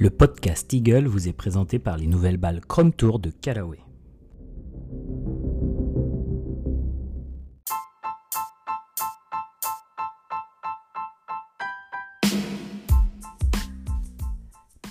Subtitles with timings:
[0.00, 3.80] Le podcast Eagle vous est présenté par les nouvelles balles Chrome Tour de Callaway.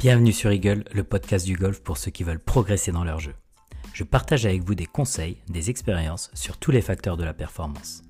[0.01, 3.35] Bienvenue sur Eagle, le podcast du golf pour ceux qui veulent progresser dans leur jeu.
[3.93, 8.03] Je partage avec vous des conseils, des expériences sur tous les facteurs de la performance.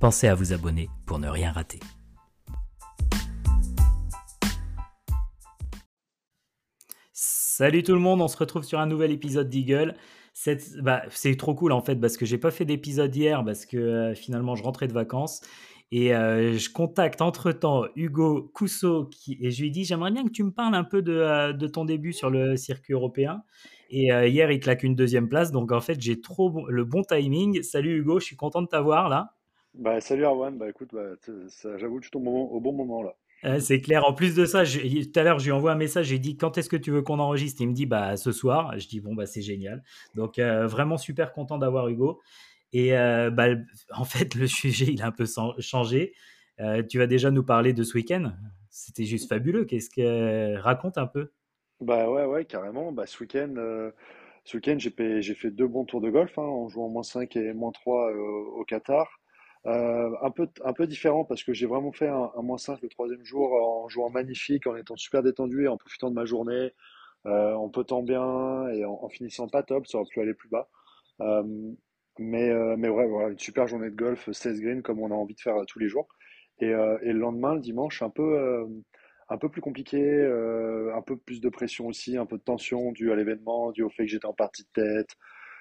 [0.00, 1.80] Pensez à vous abonner pour ne rien rater.
[7.62, 9.94] Salut tout le monde, on se retrouve sur un nouvel épisode d'Eagle.
[10.80, 13.76] Bah, c'est trop cool en fait parce que j'ai pas fait d'épisode hier parce que
[13.76, 15.42] euh, finalement je rentrais de vacances
[15.92, 20.32] et euh, je contacte entre-temps Hugo Cousseau qui, et je lui dis j'aimerais bien que
[20.32, 23.44] tu me parles un peu de, euh, ton début sur le circuit européen.
[23.90, 27.62] Et hier il claque une deuxième place donc en fait j'ai trop le bon timing.
[27.62, 29.36] Salut Hugo, je suis content de t'avoir là.
[29.74, 31.10] Bah, salut Arwan, bah écoute, bah,
[31.78, 33.14] j'avoue que tu tombes au bon moment là.
[33.44, 34.04] Euh, c'est clair.
[34.06, 36.06] En plus de ça, tout à l'heure, je lui envoie un message.
[36.06, 37.60] J'ai dit quand est-ce que tu veux qu'on enregistre?
[37.60, 38.78] Il me dit bah ce soir.
[38.78, 39.82] Je dis bon bah c'est génial.
[40.14, 42.20] Donc euh, vraiment super content d'avoir Hugo.
[42.72, 43.48] Et euh, bah,
[43.90, 45.26] en fait, le sujet il a un peu
[45.58, 46.14] changé.
[46.88, 48.32] tu vas déjà nous parler de ce week-end?
[48.70, 49.64] C'était juste fabuleux.
[49.64, 51.32] Qu'est-ce que raconte un peu?
[51.80, 52.92] Bah ouais ouais carrément.
[52.92, 53.54] Bah ce week-end.
[54.44, 57.52] Ce week-end, j'ai fait, deux bons tours de golf hein, en jouant moins 5 et
[57.52, 59.21] moins 3 au Qatar.
[59.66, 62.88] Euh, un peu un peu différent parce que j'ai vraiment fait un, moins 5 le
[62.88, 66.72] troisième jour en jouant magnifique, en étant super détendu et en profitant de ma journée,
[67.26, 70.68] euh, en potant bien et en, finissant pas top, ça aurait pu aller plus bas.
[71.20, 71.44] Euh,
[72.18, 75.14] mais euh, mais ouais, voilà, une super journée de golf, 16 green comme on a
[75.14, 76.08] envie de faire tous les jours.
[76.60, 78.66] Et, et le lendemain, le dimanche, un peu
[79.28, 79.98] un peu plus compliqué,
[80.94, 83.88] un peu plus de pression aussi, un peu de tension dû à l'événement, dû au
[83.90, 85.16] fait que j'étais en partie de tête,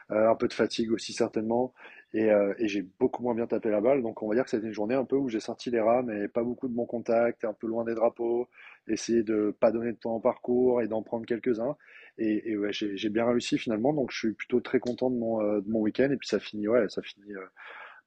[0.09, 1.73] un peu de fatigue aussi certainement.
[2.15, 4.01] Euh, et, j'ai beaucoup moins bien tapé la balle.
[4.01, 6.11] Donc on va dire que c'était une journée un peu où j'ai sorti les rames
[6.11, 8.49] et pas beaucoup de bons contacts, un peu loin des drapeaux,
[8.87, 11.77] essayer de pas donner de temps en parcours et d'en prendre quelques-uns.
[12.17, 13.94] Et, ouais, j'ai bien réussi finalement.
[13.94, 16.09] Donc je suis plutôt très content de mon, euh, de mon week-end.
[16.11, 17.45] Et puis ça finit, ouais, ça finit euh,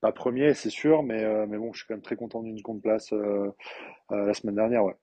[0.01, 2.83] pas premier, c'est sûr, mais, mais bon, je suis quand même très content d'une seconde
[2.83, 3.13] place
[4.11, 4.95] la semaine dernière, ouais.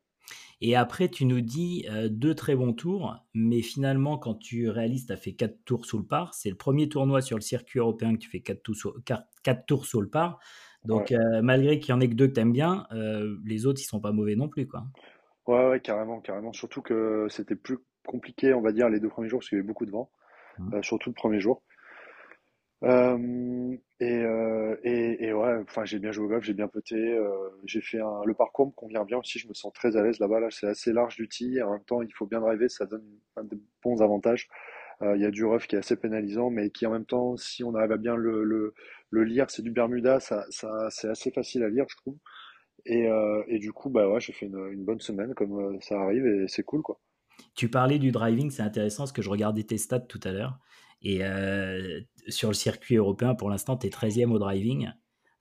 [0.62, 5.08] Et après, tu nous dis euh, deux très bons tours, mais finalement, quand tu réalises,
[5.08, 6.36] tu as fait quatre tours sous le par.
[6.36, 9.66] C'est le premier tournoi sur le circuit européen que tu fais quatre tours, sous, quatre,
[9.66, 10.40] tours sous le par.
[10.86, 13.66] Donc, euh, malgré qu'il y en ait que deux que tu aimes bien, euh, les
[13.66, 14.68] autres, ils sont pas mauvais non plus.
[14.68, 14.84] Quoi.
[15.48, 16.54] Ouais, ouais, carrément, carrément.
[16.54, 19.60] Surtout que c'était plus compliqué, on va dire, les deux premiers jours, parce qu'il y
[19.60, 20.12] avait beaucoup de vent,
[20.60, 20.84] mmh.
[20.84, 21.64] surtout le premier jour.
[22.84, 26.96] Euh, et, euh, et, et, ouais, enfin j'ai bien joué au golf, j'ai bien poté,
[26.96, 30.20] euh, j'ai fait le parcours me convient bien aussi, je me sens très à l'aise
[30.20, 31.30] là-bas, là, c'est assez large du
[31.62, 33.06] en même temps il faut bien driver, ça donne
[33.36, 34.48] un de bons avantages.
[35.04, 37.64] Il y a du rough qui est assez pénalisant, mais qui en même temps, si
[37.64, 38.76] on arrive à bien le,
[39.12, 42.18] lire, c'est du Bermuda, ça, c'est assez facile à lire, je trouve.
[42.86, 43.10] Et,
[43.48, 46.48] et du coup, bah ouais, j'ai fait une, une, bonne semaine comme ça arrive et
[46.48, 47.00] c'est cool quoi.
[47.56, 50.60] Tu parlais du driving, c'est intéressant parce que je regardais tes stats tout à l'heure.
[51.02, 54.90] Et euh, sur le circuit européen, pour l'instant, tu es 13e au driving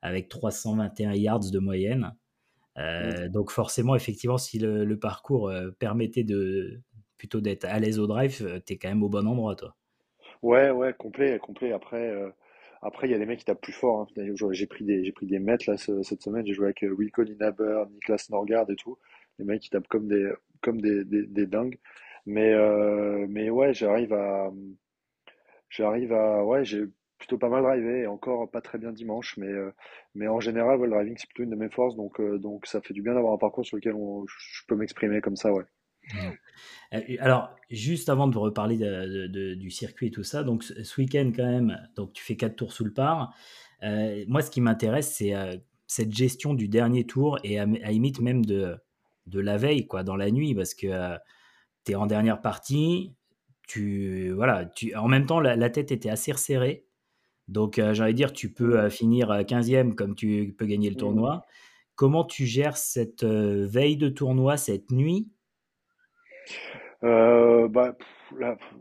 [0.03, 2.17] avec 321 yards de moyenne.
[2.79, 6.81] Euh, donc forcément, effectivement, si le, parcours euh, permettait de
[7.19, 9.77] plutôt d'être à l'aise au drive, tu es quand même au bon endroit, toi.
[10.41, 11.73] Ouais, ouais, complet, complet.
[11.73, 12.11] Après,
[12.81, 14.09] après, il y a des mecs qui tapent plus fort.
[14.17, 14.33] Hein.
[14.53, 16.47] J'ai pris des, j'ai pris des mètres là cette semaine.
[16.47, 18.97] J'ai joué avec Wilco Linaber, Niklas Norgard et tout.
[19.39, 20.33] Les mecs qui tapent comme des,
[20.63, 21.79] comme des, des, des dingues.
[22.25, 22.55] Mais,
[23.29, 24.51] mais ouais, j'arrive à,
[25.71, 26.85] j'arrive à, ouais, j'ai
[27.19, 29.71] plutôt pas mal drivé et encore pas très bien dimanche, mais, euh,
[30.15, 32.81] mais en général, le driving c'est plutôt une de mes forces, donc, euh, donc ça
[32.81, 33.95] fait du bien d'avoir un parcours sur lequel
[34.27, 35.65] je peux m'exprimer comme ça, ouais.
[36.93, 41.31] Euh, alors, juste avant de reparler de, du circuit et tout ça, donc ce week-end
[41.37, 43.33] quand même, donc tu fais quatre tours sous le par.
[44.27, 45.33] moi, ce qui m'intéresse, c'est
[45.87, 48.77] cette gestion du dernier tour et à, à limite même de,
[49.27, 51.17] de la veille, quoi, dans la nuit, parce que
[51.85, 53.15] tu es en dernière partie,
[53.71, 56.87] tu voilà, tu, en même temps, la, tête était assez resserrée.
[57.47, 60.99] Donc, euh, j'allais dire, tu peux euh, finir 15e comme tu peux gagner le mmh.
[60.99, 61.47] tournoi.
[61.95, 65.29] Comment tu gères cette euh, veille de tournoi, cette nuit?
[67.03, 67.97] Bah,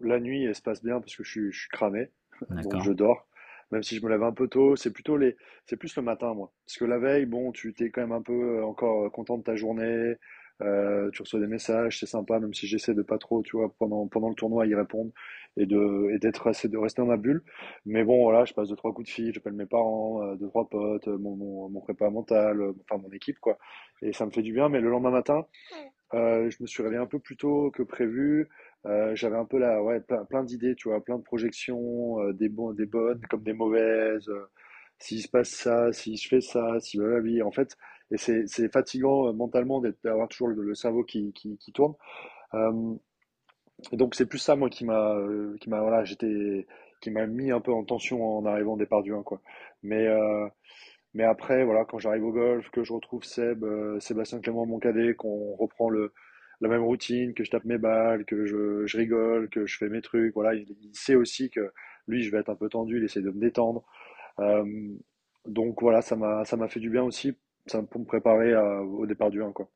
[0.02, 2.10] la, nuit, elle se passe bien parce que je suis, je suis cramé.
[2.50, 3.28] Donc, je dors.
[3.72, 5.38] Même si je me lève un peu tôt, c'est plutôt les,
[5.68, 6.52] c'est plus le matin, moi.
[6.66, 9.56] Parce que la veille, bon, tu t'es quand même un peu encore content de ta
[9.56, 10.16] journée.
[10.62, 13.74] Euh, tu reçois des messages, c'est sympa, même si j'essaie de pas trop, tu vois,
[13.80, 15.12] pendant, pendant le tournoi, y répondre
[15.58, 17.44] et de et d'être assez de rester dans ma bulle.
[17.86, 20.48] Mais bon, voilà, je passe deux trois coups de fil, j'appelle mes parents, euh, deux
[20.48, 23.58] trois potes, mon, mon, mon prépa mental, euh, enfin mon équipe quoi.
[24.02, 24.70] Et ça me fait du bien.
[24.70, 25.46] Mais le lendemain matin,
[26.14, 28.50] euh, je me suis réveillé un peu plus tôt que prévu.
[28.86, 32.50] Euh, j'avais un peu là, ouais, plein, plein d'idées, tu vois, plein de projections, des
[32.50, 34.30] bons, des bonnes comme des mauvaises.
[35.00, 37.78] s'il se passe ça, si je fais ça, si vie En fait,
[38.12, 41.94] et c'est fatigant euh, mentalement d'avoir toujours le, cerveau qui, qui, tourne.
[42.54, 42.96] Euh,
[43.94, 46.68] donc c'est plus ça moi qui m'a euh, qui m'a voilà j'étais
[47.02, 49.42] qui m'a mis un peu en tension en arrivant au départ du 1 quoi.
[49.84, 50.08] Mais
[51.14, 53.66] mais après voilà quand j'arrive au golf que je retrouve Seb
[54.00, 56.14] Sébastien Clément mon cadet qu'on reprend le
[56.62, 59.90] la même routine que je tape mes balles que je, je rigole que je fais
[59.90, 61.72] mes trucs voilà il, sait aussi que
[62.08, 63.86] lui je vais être un peu tendu il essaie de me détendre
[65.46, 67.38] donc voilà ça m'a fait du bien aussi
[67.70, 69.70] ça pour me préparer à- au départ du 1 quoi.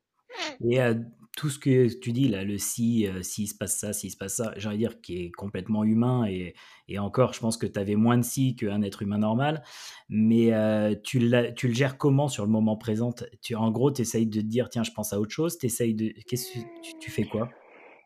[0.63, 0.93] Et euh,
[1.35, 4.17] tout ce que tu dis là, le si, euh, s'il se passe ça, s'il se
[4.17, 6.53] passe ça, j'ai envie de dire qui est complètement humain et,
[6.87, 9.63] et encore, je pense que tu avais moins de si qu'un être humain normal,
[10.09, 11.19] mais euh, tu,
[11.55, 13.13] tu le gères comment sur le moment présent?
[13.41, 15.95] Tu, En gros, tu essayes de te dire, tiens, je pense à autre chose, t'essayes
[15.95, 16.13] de...
[16.27, 17.49] Qu'est-ce que tu, tu fais quoi?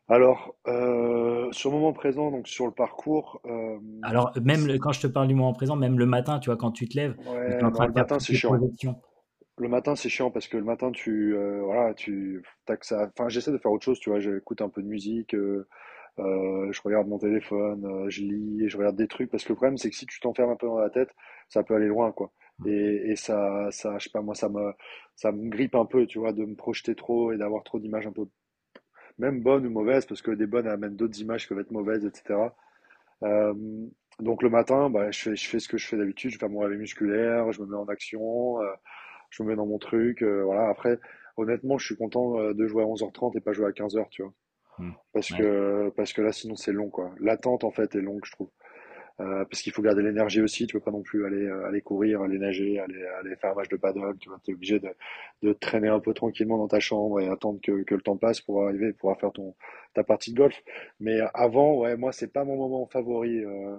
[0.08, 4.92] Alors, euh, sur le moment présent, donc sur le parcours, euh, Alors, même le- quand
[4.92, 7.16] je te parle du moment présent, même le matin, tu vois, quand tu te lèves,
[7.44, 8.50] tu es en train de faire matin c'est tes chiant.
[8.50, 9.00] projections.
[9.58, 13.08] Le matin c'est chiant parce que le matin tu, euh, voilà, tu, t'as que ça.
[13.12, 14.20] Enfin, j'essaie de faire autre chose, tu vois.
[14.20, 15.66] J'écoute un peu de musique, euh,
[16.20, 19.56] euh, je regarde mon téléphone, je lis, et je regarde des trucs parce que le
[19.56, 21.10] problème c'est que si tu t'enfermes un peu dans la tête,
[21.48, 22.32] ça peut aller loin, quoi.
[22.66, 24.72] Et, et ça, ça, je sais pas moi, ça me,
[25.16, 28.06] ça me grippe un peu, tu vois, de me projeter trop et d'avoir trop d'images
[28.06, 28.26] un peu,
[29.18, 32.04] même bonnes ou mauvaises, parce que des bonnes amènent d'autres images qui peuvent être mauvaises,
[32.04, 32.54] etc.
[33.24, 33.54] Euh,
[34.20, 36.48] donc le matin, bah, je fais, je fais ce que je fais d'habitude, je fais
[36.48, 38.66] mon réveil musculaire, je me mets en action, euh,
[39.30, 40.68] je me mets dans mon truc, euh, voilà.
[40.68, 40.98] Après,
[41.36, 44.22] honnêtement, je suis content euh, de jouer à 11h30 et pas jouer à 15h, tu
[44.22, 44.32] vois.
[44.78, 44.92] Hmm.
[45.12, 45.38] Parce Ouais.
[45.38, 47.10] que, parce que là, sinon, c'est long, quoi.
[47.20, 48.50] L'attente, en fait, est longue, je trouve.
[49.20, 52.22] Euh, parce qu'il faut garder l'énergie aussi, tu peux pas non plus aller, aller courir,
[52.22, 54.90] aller nager, aller, aller faire un match de paddle, tu vois, t'es obligé de,
[55.42, 58.40] de traîner un peu tranquillement dans ta chambre et attendre que, que le temps passe
[58.40, 59.56] pour arriver, pour pouvoir faire ton,
[59.94, 60.62] ta partie de golf.
[61.00, 63.44] Mais avant, ouais, moi, c'est pas mon moment favori.
[63.44, 63.76] euh,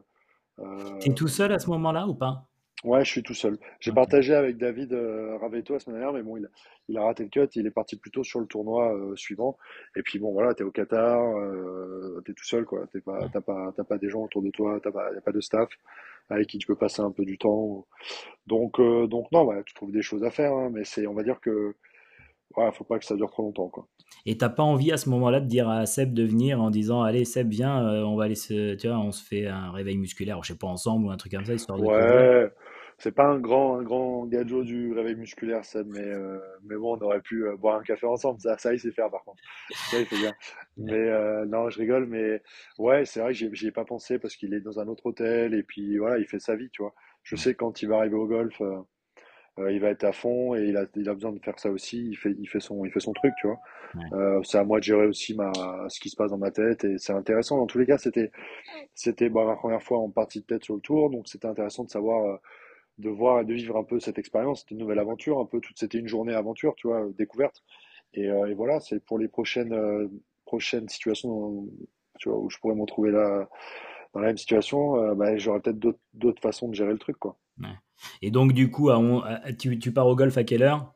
[1.00, 2.49] T'es euh, tout seul à ce moment-là ou pas?
[2.86, 3.58] Ouais, je suis tout seul.
[3.82, 3.92] J'ai Ok.
[3.92, 6.50] partagé avec David euh, Raveto la semaine dernière, mais bon, il, a-
[6.88, 7.50] il a raté le cut.
[7.56, 9.58] Il est parti plutôt sur le tournoi euh, suivant.
[9.98, 12.88] Et puis bon, voilà, t'es au Qatar, euh, t'es tout seul, quoi.
[12.94, 15.22] T'es pas, t'as pas, t'as pas des gens autour de toi, t'as pas, y a
[15.22, 15.70] pas de staff
[16.30, 17.86] avec qui tu peux passer un peu du temps.
[18.48, 21.14] Donc, euh, donc non, ouais, tu trouves des choses à faire, hein, mais c'est, on
[21.16, 21.76] va dire que,
[22.58, 23.88] ouais, faut pas que ça dure trop longtemps, quoi.
[24.26, 27.04] Et t'as pas envie à ce moment-là de dire à Seb de venir en disant
[27.04, 29.98] allez Seb viens euh, on va aller se tu vois on se fait un réveil
[29.98, 32.52] musculaire je sais pas ensemble ou un truc comme ça histoire de Ouais,
[33.00, 36.98] c'est pas un grand, un grand gadget du réveil musculaire, ça, mais, euh, mais bon,
[36.98, 38.42] on aurait pu euh, boire un café ensemble.
[38.42, 39.42] Ça, ça, il sait faire, par contre.
[39.90, 40.34] Ça, il fait bien.
[40.76, 42.42] Mais euh, non, je rigole, mais
[42.78, 45.54] ouais, c'est vrai que j'y ai pas pensé parce qu'il est dans un autre hôtel
[45.54, 46.94] et puis voilà, il fait sa vie, tu vois.
[47.24, 48.62] Je sais quand il va arriver au golf,
[49.58, 52.08] il va être à fond et il a, il a besoin de faire ça aussi.
[52.10, 53.60] Il fait, il fait son, il fait son truc, tu vois.
[53.96, 54.40] Ouais.
[54.44, 55.52] C'est à moi de gérer aussi ma,
[55.90, 57.58] ce qui se passe dans ma tête et c'est intéressant.
[57.58, 58.32] Dans tous les cas, c'était,
[58.94, 61.84] c'était bah, ma première fois en partie de tête sur le tour, donc c'était intéressant
[61.84, 62.40] de savoir,
[63.00, 64.66] de voir et de vivre un peu cette expérience.
[64.72, 67.64] Une nouvelle aventure, un peu toute, c'était une journée aventure, tu vois, euh, découverte.
[68.14, 70.08] Et, euh, et voilà, c'est pour les prochaines, euh,
[70.46, 71.68] prochaines situations,
[72.20, 73.50] tu vois, où je pourrais me retrouver là,
[74.14, 77.38] dans la même situation, bah, j'aurais peut-être d'autres, d'autres façons de gérer le truc, quoi.
[77.60, 77.68] Ouais.
[78.22, 80.94] Et donc du coup à on- à- tu, tu pars au golf à quelle heure?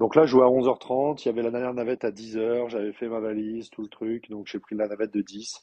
[0.00, 2.92] Donc là, je jouais à 11h30, il y avait la dernière navette à 10h, j'avais
[2.92, 5.60] fait ma valise, tout le truc, donc j'ai pris la navette de 10.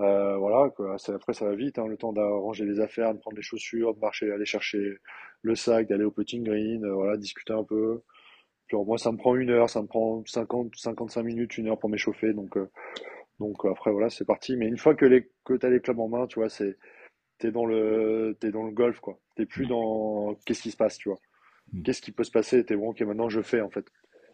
[0.00, 0.96] Euh, voilà, quoi.
[1.08, 4.00] Après ça va vite, hein, le temps d'arranger les affaires, de prendre les chaussures, de
[4.00, 4.98] marcher, aller chercher
[5.42, 8.02] le sac, d'aller au putting green, euh, voilà, discuter un peu.
[8.66, 11.68] Puis alors, moi, ça me prend une heure, ça me prend 50, 55 minutes, une
[11.68, 12.70] heure pour m'échauffer, donc, euh,
[13.40, 14.56] donc après voilà, c'est parti.
[14.56, 16.78] Mais une fois que les, que t'as les clubs en main, tu vois, c'est,
[17.38, 19.18] t'es dans le, t'es dans le golf, quoi.
[19.36, 21.18] T'es plus dans qu'est-ce qui se passe, tu vois.
[21.72, 21.82] Hmm.
[21.82, 22.64] Qu'est-ce qui peut se passer?
[22.64, 23.86] T'es bon, ok, maintenant je fais, en fait.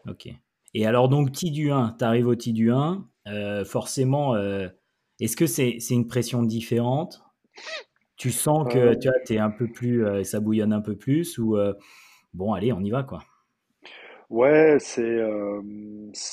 [0.07, 0.27] Ok.
[0.75, 4.35] Et alors donc T du 1, tu arrives au T du 1, euh, forcément
[5.19, 7.21] est-ce que c'est une pression différente?
[8.17, 10.95] Tu sens que Euh, tu vois, t'es un peu plus euh, ça bouillonne un peu
[10.97, 11.73] plus ou euh,
[12.33, 13.21] bon allez on y va quoi?
[14.29, 15.61] Ouais, c'est euh,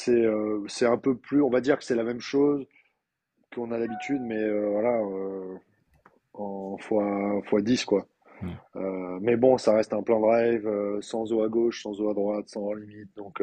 [0.08, 2.66] euh, un peu plus, on va dire que c'est la même chose
[3.54, 5.00] qu'on a l'habitude, mais euh, voilà,
[6.34, 8.06] en fois, fois 10 quoi.
[8.76, 10.70] Euh, mais bon, ça reste un plan drive,
[11.02, 13.42] sans eau à gauche, sans eau à droite, sans limite, donc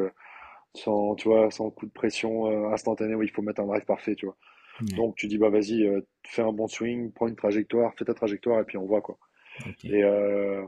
[0.75, 4.15] sans, tu vois, sans coup de pression instantané où il faut mettre un drive parfait,
[4.15, 4.37] tu vois.
[4.81, 4.95] Ouais.
[4.95, 8.13] Donc tu dis, bah vas-y, euh, fais un bon swing, prends une trajectoire, fais ta
[8.13, 9.17] trajectoire et puis on voit quoi.
[9.83, 10.67] Et euh, de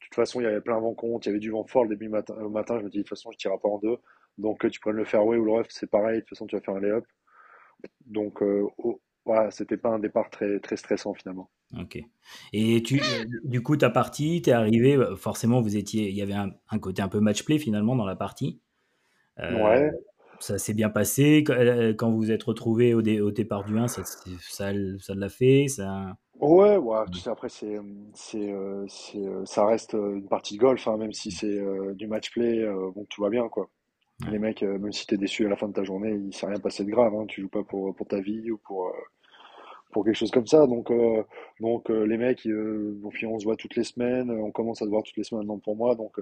[0.00, 1.90] toute façon, il y avait plein vent contre, il y avait du vent fort le
[1.90, 2.78] début matin, matin.
[2.78, 3.96] Je me dis, de toute façon, je tirerai pas en deux.
[4.38, 6.16] Donc, que tu prennes le fairway ou le rough, c'est pareil.
[6.16, 7.04] De toute façon, tu vas faire un lay-up.
[8.04, 11.50] Donc, euh, oh, voilà, c'était pas un départ très, très stressant finalement.
[11.78, 11.98] Ok.
[12.52, 16.22] Et tu, euh, du coup, ta partie, t'es arrivé, euh, forcément, vous étiez, il y
[16.22, 18.60] avait un, un côté un peu match-play finalement dans la partie.
[19.40, 19.90] Euh, Ouais,
[20.40, 21.44] ça s'est bien passé.
[21.46, 24.30] Quand, euh, quand vous vous êtes retrouvés au, dé- au départ du 1, ça, c'est-
[25.00, 25.68] ça, l'a fait.
[25.68, 26.16] Ça...
[26.40, 27.04] ouais, ouais.
[27.12, 27.78] Tu sais, après, c'est,
[28.14, 31.94] c'est, euh, c'est, euh, ça reste une partie de golf, hein, même si c'est euh,
[31.94, 32.60] du match play.
[32.60, 33.68] euh, bon, tout va bien, quoi.
[34.30, 36.60] Les mecs, même si t'es déçu à la fin de ta journée, il s'est rien
[36.60, 37.14] passé de grave.
[37.14, 37.26] Hein.
[37.28, 38.92] Tu joues pas pour, pour ta vie ou pour,
[39.92, 40.66] pour quelque chose comme ça.
[40.66, 41.22] Donc, euh,
[41.60, 44.90] donc les mecs, bon, puis on se voit toutes les semaines, on commence à se
[44.90, 45.94] voir toutes les semaines maintenant pour moi.
[45.94, 46.18] Donc,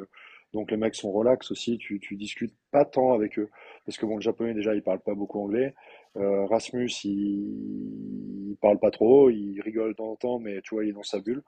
[0.55, 1.77] donc les mecs sont relax aussi.
[1.77, 3.51] Tu, tu discutes pas tant avec eux.
[3.85, 5.75] Parce que bon, le japonais, déjà, il parle pas beaucoup anglais.
[6.17, 9.31] Euh, Rasmus, il, il parle pas trop.
[9.31, 11.43] Il rigole de temps en temps, mais tu vois, il est dans sa bulle.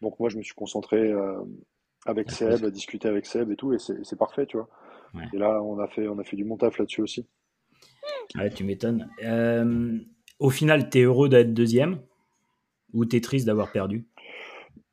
[0.00, 1.42] Donc, moi, je me suis concentré euh,
[2.06, 3.74] avec Seb, à discuter avec Seb et tout.
[3.74, 4.68] Et c'est parfait, tu vois.
[5.14, 5.24] Ouais.
[5.34, 7.26] Et là, on a fait, on a fait du bon taf là-dessus aussi.
[8.36, 9.10] Ouais, tu m'étonnes.
[9.22, 9.98] Euh,
[10.38, 12.00] au final, tu es heureux d'être deuxième?
[12.94, 14.06] Ou tu es triste d'avoir perdu?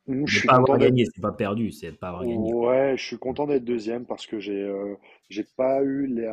[0.10, 2.52] Mmh, Je suis pas avoir gagné, c'est pas perdu, c'est pas avoir gagné.
[2.52, 4.96] Ouais, je suis content d'être deuxième parce que j'ai euh,
[5.30, 6.28] j'ai pas eu les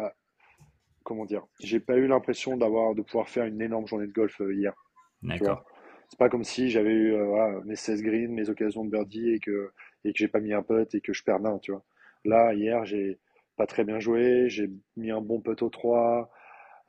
[1.05, 4.41] comment dire, j'ai pas eu l'impression d'avoir de pouvoir faire une énorme journée de golf
[4.41, 4.73] euh, hier.
[5.23, 5.63] D'accord.
[6.09, 9.31] C'est pas comme si j'avais eu euh, voilà, mes 16 greens, mes occasions de birdie
[9.31, 9.71] et que
[10.05, 11.85] et que j'ai pas mis un putt et que je perds un, tu vois.
[12.25, 13.19] Là, hier, j'ai
[13.57, 16.31] pas très bien joué, j'ai mis un bon putt au 3,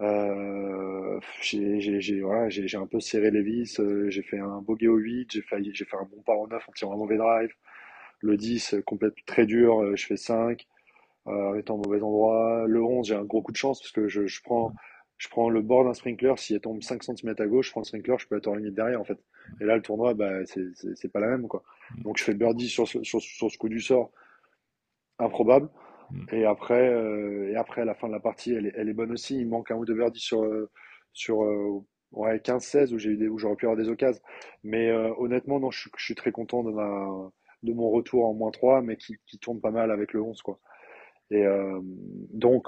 [0.01, 5.31] euh, j'ai voilà, un peu serré les vis, euh, j'ai fait un bogey au 8,
[5.31, 7.51] j'ai j'ai fait un bon par en 9 en tirant un mauvais drive.
[8.21, 10.67] Le 10, euh, complète très dur, euh, je fais 5
[11.27, 12.65] euh, en étant au mauvais endroit.
[12.67, 14.73] Le 11, j'ai un gros coup de chance parce que je, je prends,
[15.17, 16.33] je prends le bord d'un sprinkler.
[16.37, 18.71] S'il tombe 5 centimètres à gauche, je prends le sprinkler, je peux être en ligne
[18.71, 19.19] derrière en fait.
[19.61, 21.63] Et là, le tournoi, bah, c'est pas la même quoi.
[22.03, 24.11] Donc je fais birdie sur ce, sur, sur ce coup du sort,
[25.19, 25.69] improbable.
[26.11, 26.25] Mm.
[26.31, 29.37] Et après, euh, et après, la fin de la partie, elle est, bonne aussi.
[29.37, 30.69] Il manque un ou deux birdies sur, euh,
[31.13, 34.21] sur euh, ouais, 15-16 où j'ai où j'aurais pu avoir des occasions.
[34.63, 37.07] Mais euh, honnêtement, non, je, suis- très content de ma,
[37.63, 40.41] de mon retour en moins 3 mais qui, qui tourne pas mal avec le 11
[40.41, 40.59] quoi.
[41.31, 41.79] Et euh,
[42.33, 42.67] donc,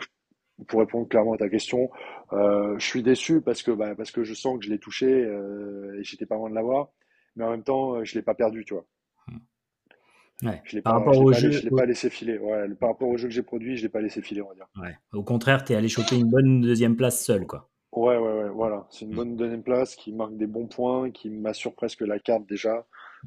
[0.67, 1.89] pour répondre clairement à ta question,
[2.33, 5.07] euh, je suis déçu parce que, bah, parce que je sens que je l'ai touché
[5.07, 6.89] euh, et j'étais pas loin de l'avoir.
[7.35, 8.85] Mais en même temps, euh, je l'ai pas perdu, tu vois.
[10.43, 10.61] Ouais.
[10.63, 12.37] Je l'ai Par pas, rapport je au pas, jeu, je l'ai pas laissé filer.
[12.37, 14.55] Ouais, par rapport au jeu que j'ai produit, je l'ai pas laissé filer, on va
[14.55, 14.67] dire.
[14.81, 14.97] ouais.
[15.13, 17.69] Au contraire, tu es allé choper une bonne deuxième place seul, quoi.
[17.91, 18.87] Ouais, ouais, ouais, voilà.
[18.89, 19.15] C'est une Mm.
[19.15, 22.85] bonne deuxième place qui marque des bons points, qui m'assure presque la carte déjà.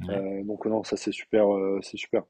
[0.08, 0.14] Ouais.
[0.16, 2.22] Euh, donc non, ça c'est super, euh, c'est super.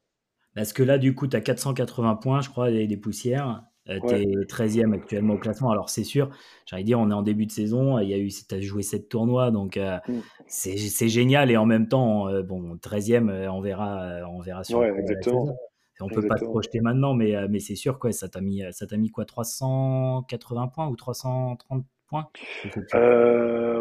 [0.54, 3.62] Parce que là, du coup, tu as 480 points, je crois, et des poussières.
[3.88, 4.22] Euh, tu Ouais.
[4.22, 5.70] es 13e actuellement au classement.
[5.70, 6.30] Alors, c'est sûr,
[6.66, 7.98] j'allais dire, on est en début de saison.
[7.98, 10.20] Il y a eu, tu as joué 7 tournois, donc euh, Mm.
[10.46, 11.50] c'est génial.
[11.50, 14.92] Et en même temps, euh, bon, 13e, euh, on verra, euh, on verra sur Ouais,
[14.98, 15.56] exactement.
[16.00, 16.50] On peut pas se Exactement.
[16.50, 20.66] projeter maintenant, mais, euh, mais c'est sûr que ça t'a mis, ça mis quoi, 380
[20.68, 22.28] points ou 330 points?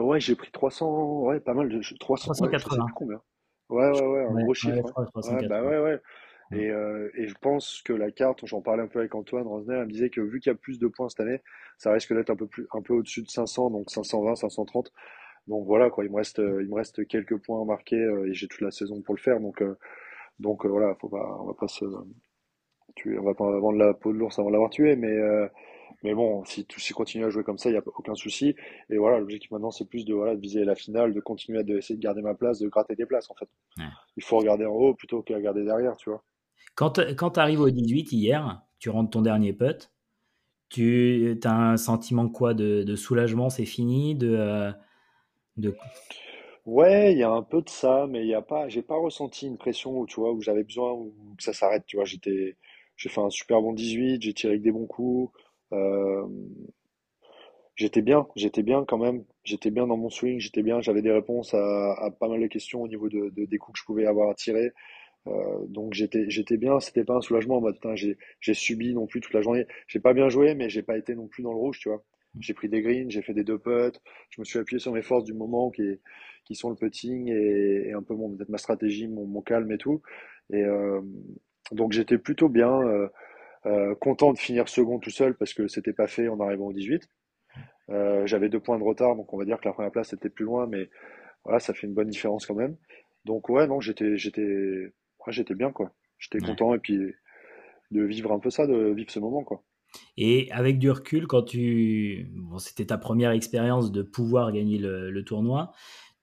[0.02, 2.86] Ouais, j'ai pris 300, ouais, pas mal de, je- 300, ouais, je sais plus 380.
[2.94, 3.22] combien.
[3.70, 4.84] Ouais, ouais, ouais, un gros chiffre, je ouais.
[5.48, 5.70] bah 380.
[5.70, 6.02] ouais, ouais.
[6.52, 6.56] Mm.
[6.56, 9.80] Et, euh, et je pense que la carte, j'en parlais un peu avec Antoine Rosner,
[9.80, 11.42] il me disait que vu qu'il y a plus de points cette année,
[11.78, 14.92] ça risque d'être un peu plus, un peu au-dessus de 500, donc 520, 530.
[15.48, 18.34] Donc voilà, quoi, il me reste, il me reste quelques points à marquer euh, et
[18.34, 19.40] j'ai toute la saison pour le faire.
[19.40, 19.78] Donc, euh,
[20.40, 21.86] donc euh, voilà, faut pas, on va pas se
[22.96, 25.48] tuer, on va pas vendre la peau de l'ours avant de l'avoir tué, mais, euh,
[26.04, 28.56] mais bon, si tout s'y continue à jouer comme ça, il n'y a aucun souci.
[28.90, 31.64] Et voilà, l'objectif maintenant, c'est plus de, voilà, de viser la finale, de continuer à
[31.64, 33.50] de, essayer de garder ma place, de gratter des places, en fait.
[33.78, 33.86] Ouais.
[34.18, 36.24] Il faut regarder en haut plutôt qu'à regarder derrière, tu vois.
[36.76, 39.92] Quand, quand tu arrives au 18 hier, tu rentres ton dernier putt,
[40.70, 42.54] tu as un sentiment quoi?
[42.56, 44.72] De, de soulagement, c'est fini, de, euh,
[45.58, 45.76] de...
[46.66, 48.96] Ouais, il y a un peu de ça, mais il y a pas, j'ai pas
[48.98, 52.06] ressenti une pression où, tu vois, où j'avais besoin ou que ça s'arrête, tu vois.
[52.06, 52.56] J'étais,
[52.98, 55.32] j'ai fait un super bon 18, j'ai tiré avec des bons coups,
[55.74, 56.26] euh,
[57.76, 61.12] j'étais bien, j'étais bien quand même, j'étais bien dans mon swing, j'étais bien, j'avais des
[61.12, 64.30] réponses à, pas mal de questions au niveau de- des coups que je pouvais avoir
[64.30, 64.72] à tirer.
[65.28, 68.94] Euh, donc j'étais j'étais bien, c'était pas un soulagement en mode putain, j'ai j'ai subi
[68.96, 69.68] non plus toute la journée.
[69.88, 72.04] J'ai pas bien joué, mais j'ai pas été non plus dans le rouge, tu vois.
[72.40, 75.02] J'ai pris des greens, j'ai fait des deux putts, je me suis appuyé sur mes
[75.04, 76.00] forces du moment qui est-
[76.46, 79.72] qui sont le putting et, et un peu mon peut-être ma stratégie, mon, mon calme
[79.72, 80.02] et tout.
[80.52, 81.02] Et euh,
[81.72, 83.08] donc j'étais plutôt bien, euh,
[83.68, 86.74] euh, content de finir second tout seul parce que c'était pas fait en arrivant au
[86.74, 87.10] 18.
[87.90, 90.30] Euh, j'avais deux points de retard, donc on va dire que la première place était
[90.30, 90.90] plus loin, mais
[91.46, 92.78] voilà, ça fait une bonne différence quand même.
[93.26, 94.94] Donc ouais, non, j'étais j'étais
[95.30, 95.92] j'étais bien quoi.
[96.20, 96.48] J'étais Ouais.
[96.48, 96.98] content et puis
[97.92, 99.64] de vivre un peu ça, de vivre ce moment quoi.
[100.18, 102.30] Et avec du recul, quand tu...
[102.36, 105.72] Bon, c'était ta première expérience de pouvoir gagner le, le tournoi,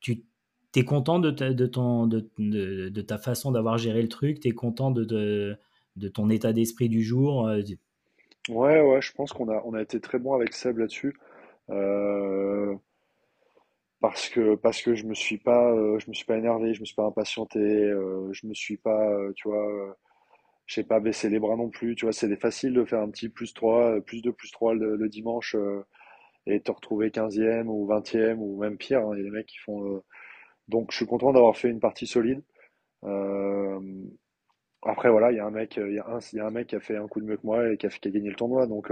[0.01, 0.25] tu
[0.73, 4.41] t'es content de ta, de, ton, de, de, de ta façon d'avoir géré le truc,
[4.41, 5.57] t'es content de, de,
[5.97, 7.47] de ton état d'esprit du jour.
[7.49, 7.63] euh,
[8.49, 11.15] Ouais, ouais, je pense qu'on a on a été très bon avec Seb là-dessus.
[11.71, 12.75] Euh,
[14.01, 16.81] parce que parce que je me suis pas euh, je me suis pas énervé, je
[16.81, 21.29] me suis pas impatienté, euh, je me suis pas euh, tu vois euh, pas baissé
[21.29, 24.01] les bras non plus, tu vois, c'est facile de faire un petit plus 3 euh,
[24.01, 25.57] plus 2 plus 3 le, dimanche
[26.47, 29.47] et te retrouver quinzième ou vingtième ou même pire, hein, il y a des mecs
[29.47, 30.03] qui font
[30.69, 32.43] donc je suis content d'avoir fait une partie solide.
[34.83, 36.51] Après voilà, il y a un mec il y a un, il y a un
[36.51, 38.11] mec qui a fait un coup de mieux que moi et qui a, qui a
[38.11, 38.91] gagné le tournoi donc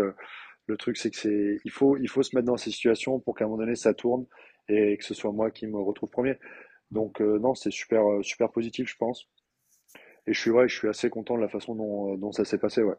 [0.67, 3.37] Le truc, c'est que c'est, il faut, il faut se mettre dans ces situations pour
[3.37, 4.27] qu'à un moment donné, ça tourne
[4.69, 6.37] et que ce soit moi qui me retrouve premier.
[6.91, 9.29] Donc, euh, non, c'est super, euh, super positif, je pense.
[10.27, 12.45] Et je suis, ouais, je suis assez content de la façon dont, euh, dont ça
[12.45, 12.97] s'est passé, ouais.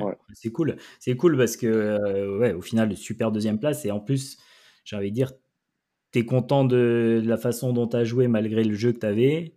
[0.00, 0.14] Ouais.
[0.34, 0.76] C'est cool.
[1.00, 3.84] C'est cool parce que, ouais, au final, super deuxième place.
[3.84, 4.38] Et en plus,
[4.84, 5.32] j'ai envie de dire,
[6.12, 9.06] tu es content de la façon dont tu as joué malgré le jeu que tu
[9.06, 9.56] avais.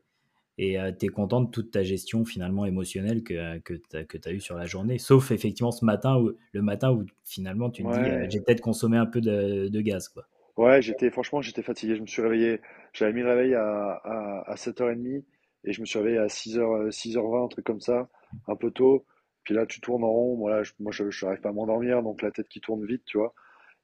[0.58, 4.40] Et tu es content de toute ta gestion finalement émotionnelle que, que tu as, eu
[4.40, 4.98] sur la journée.
[4.98, 8.98] Sauf effectivement ce matin, où, le matin où finalement tu te dis, j'ai peut-être consommé
[8.98, 10.10] un peu de, de gaz.
[10.10, 10.26] Quoi.
[10.58, 11.96] Ouais, j'étais, franchement, j'étais fatigué.
[11.96, 12.62] Je me suis réveillé,
[12.94, 15.26] j'avais mis le réveil à, à, à 7h30
[15.64, 18.08] et je me suis réveillé à 6h, 6h20, un truc comme ça,
[18.48, 19.06] un peu tôt.
[19.44, 20.38] Puis là, tu tournes en rond.
[20.38, 23.34] Voilà, moi, je n'arrive pas à m'endormir, donc la tête qui tourne vite, tu vois.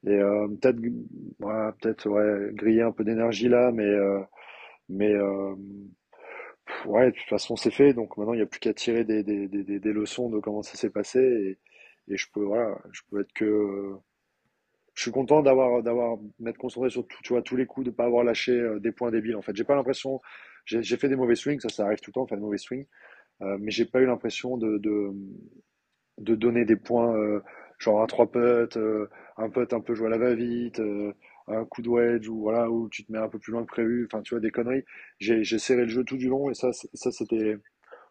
[0.08, 0.80] Et euh, peut-être,
[1.40, 4.22] ouais, peut-être, ouais, griller un peu d'énergie là, mais, euh,
[4.90, 5.56] mais euh,
[6.86, 7.94] ouais, de toute façon, c'est fait.
[7.94, 10.62] Donc maintenant, il n'y a plus qu'à tirer des, des, des, des, leçons de comment
[10.62, 11.20] ça s'est passé.
[12.08, 13.96] Et, et je peux, voilà, je peux être que
[15.00, 17.92] je suis content d'avoir d'avoir m'être concentré sur tout, tu vois, tous les coups, de
[17.92, 19.38] pas avoir lâché euh, des points débiles.
[19.38, 20.20] En fait, j'ai pas l'impression,
[20.66, 22.86] j'ai fait des mauvais swings, ça, ça arrive tout le temps, faire des mauvais swings,
[23.44, 25.12] euh, mais j'ai pas eu l'impression de, de,
[26.18, 27.42] de donner des points euh,
[27.78, 30.82] genre un trois putts, euh, un putt un peu joué à la va-vite,
[31.48, 33.68] un coup de wedge ou voilà où tu te mets un peu plus loin que
[33.68, 34.06] prévu.
[34.06, 34.84] Enfin, tu vois, des conneries.
[35.20, 37.58] J'ai serré le jeu tout du long et ça, ça c'était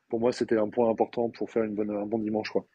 [0.09, 2.67] pour moi c'était un point important pour faire une bonne, un bon dimanche, quoi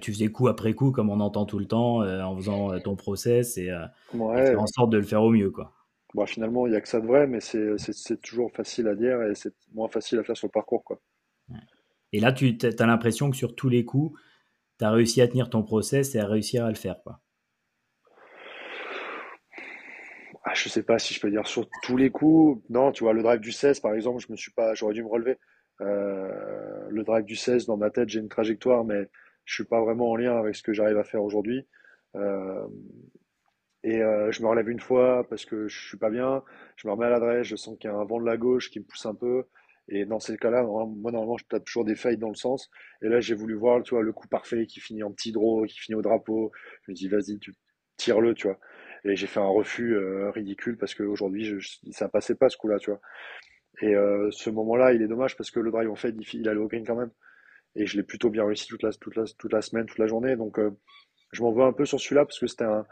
[0.00, 2.78] tu faisais coup après coup, comme on entend tout le temps, euh, en faisant euh,
[2.80, 5.50] ton process et, euh, faire en sorte de le faire au mieux.
[5.50, 5.72] Quoi.
[6.14, 9.22] Bon, finalement, il n'y a que ça de vrai, mais c'est toujours facile à dire
[9.22, 10.82] et c'est moins facile à faire sur le parcours.
[10.84, 11.00] Quoi.
[12.12, 14.18] Et là, tu as l'impression que sur tous les coups,
[14.78, 17.02] tu as réussi à tenir ton process et à réussir à le faire.
[17.02, 17.20] Quoi.
[20.44, 22.62] Ah, je sais pas si je peux dire sur tous les coups.
[22.70, 25.04] Non, tu vois, le drive du 16, par exemple, je me suis pas, j'aurais dû
[25.04, 25.36] me relever.
[25.78, 29.08] le drive du 16, dans ma tête, j'ai une trajectoire, mais
[29.48, 31.66] je suis pas vraiment en lien avec ce que j'arrive à faire aujourd'hui.
[32.16, 32.66] Euh,
[33.82, 36.42] et euh, je me relève une fois parce que je suis pas bien,
[36.76, 38.70] je me remets à l'adresse, je sens qu'il y a un vent de la gauche
[38.70, 39.44] qui me pousse un peu.
[39.88, 42.68] Et dans ces cas-là, moi normalement je tape toujours des failles dans le sens.
[43.00, 45.64] Et là j'ai voulu voir, tu vois, le coup parfait qui finit en petit draw,
[45.64, 46.52] qui finit au drapeau.
[46.82, 47.54] Je me dis vas-y, tu
[47.96, 48.58] tires-le, tu vois.
[49.04, 51.58] Et j'ai fait un refus euh, ridicule parce qu'aujourd'hui
[51.92, 53.00] ça passait pas ce coup-là, tu vois.
[53.80, 53.94] Et
[54.32, 56.68] ce moment-là, il est dommage parce que le drive en fait, il, il allait au
[56.68, 57.12] green quand même
[57.74, 60.06] et je l'ai plutôt bien réussi toute la, toute la, toute la semaine, toute la
[60.06, 60.36] journée.
[60.36, 60.70] Donc euh,
[61.32, 62.86] je m'en veux un peu sur celui-là parce que c'était un,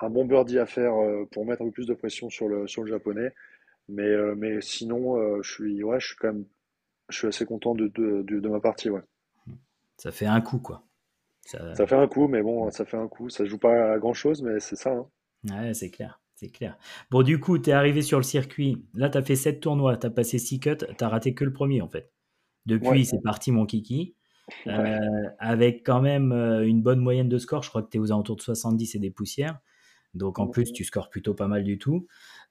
[0.00, 2.66] un, bon birdie à faire euh, pour mettre un peu plus de pression sur le,
[2.66, 3.32] sur le japonais.
[3.88, 6.44] Mais, euh, mais sinon, je suis ouais, je suis quand même
[7.08, 8.90] je suis assez content de, de, de, ma partie.
[8.90, 9.02] Ouais.
[9.96, 10.82] Ça fait un coup, quoi.
[11.42, 11.74] Ça...
[11.74, 11.86] ça...
[11.86, 13.28] fait un coup, mais bon, ça fait un coup.
[13.28, 14.90] Ça joue pas à grand chose, mais c'est ça.
[14.90, 15.06] Hein.
[15.48, 16.20] Ouais, c'est clair.
[16.34, 16.76] C'est clair.
[17.10, 18.84] Bon, du coup, tu es arrivé sur le circuit.
[18.92, 19.96] Là, tu as fait 7 tournois.
[19.96, 20.76] Tu as passé 6 cuts.
[20.98, 22.12] Tu raté que le premier, en fait.
[22.66, 24.14] Depuis, c'est parti, mon kiki.
[24.68, 27.62] Euh, avec quand même euh, une bonne moyenne de score.
[27.62, 29.58] Je crois que tu es aux alentours de 70 et des poussières.
[30.14, 32.06] Donc en plus, tu scores plutôt pas mal du tout.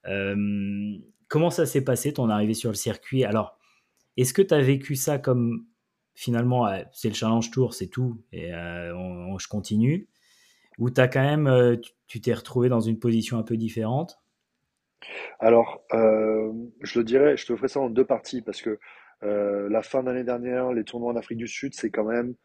[0.07, 0.97] Euh,
[1.27, 3.23] comment ça s'est passé ton arrivée sur le circuit?
[3.23, 3.57] Alors,
[4.17, 5.65] est-ce que tu as vécu ça comme
[6.13, 10.07] finalement, c'est le challenge tour, c'est tout, et je continue?
[10.77, 14.21] Ou as quand même, tu t'es retrouvé dans une position un peu différente?
[15.39, 18.79] Alors, je le dirais, je te ferai ça en deux parties parce que
[19.23, 22.35] euh, la fin d'année dernière, les tournois en Afrique du Sud, c'est quand même,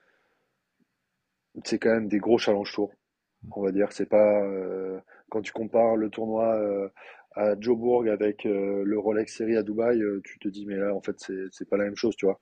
[1.65, 2.93] c'est quand même des gros challenge tours.
[3.53, 6.89] On va dire, c'est pas euh, quand tu compares le tournoi euh,
[7.35, 11.17] à Joburg avec le Rolex Series à Dubaï, tu te dis mais là en fait
[11.53, 12.41] c'est pas la même chose, tu vois.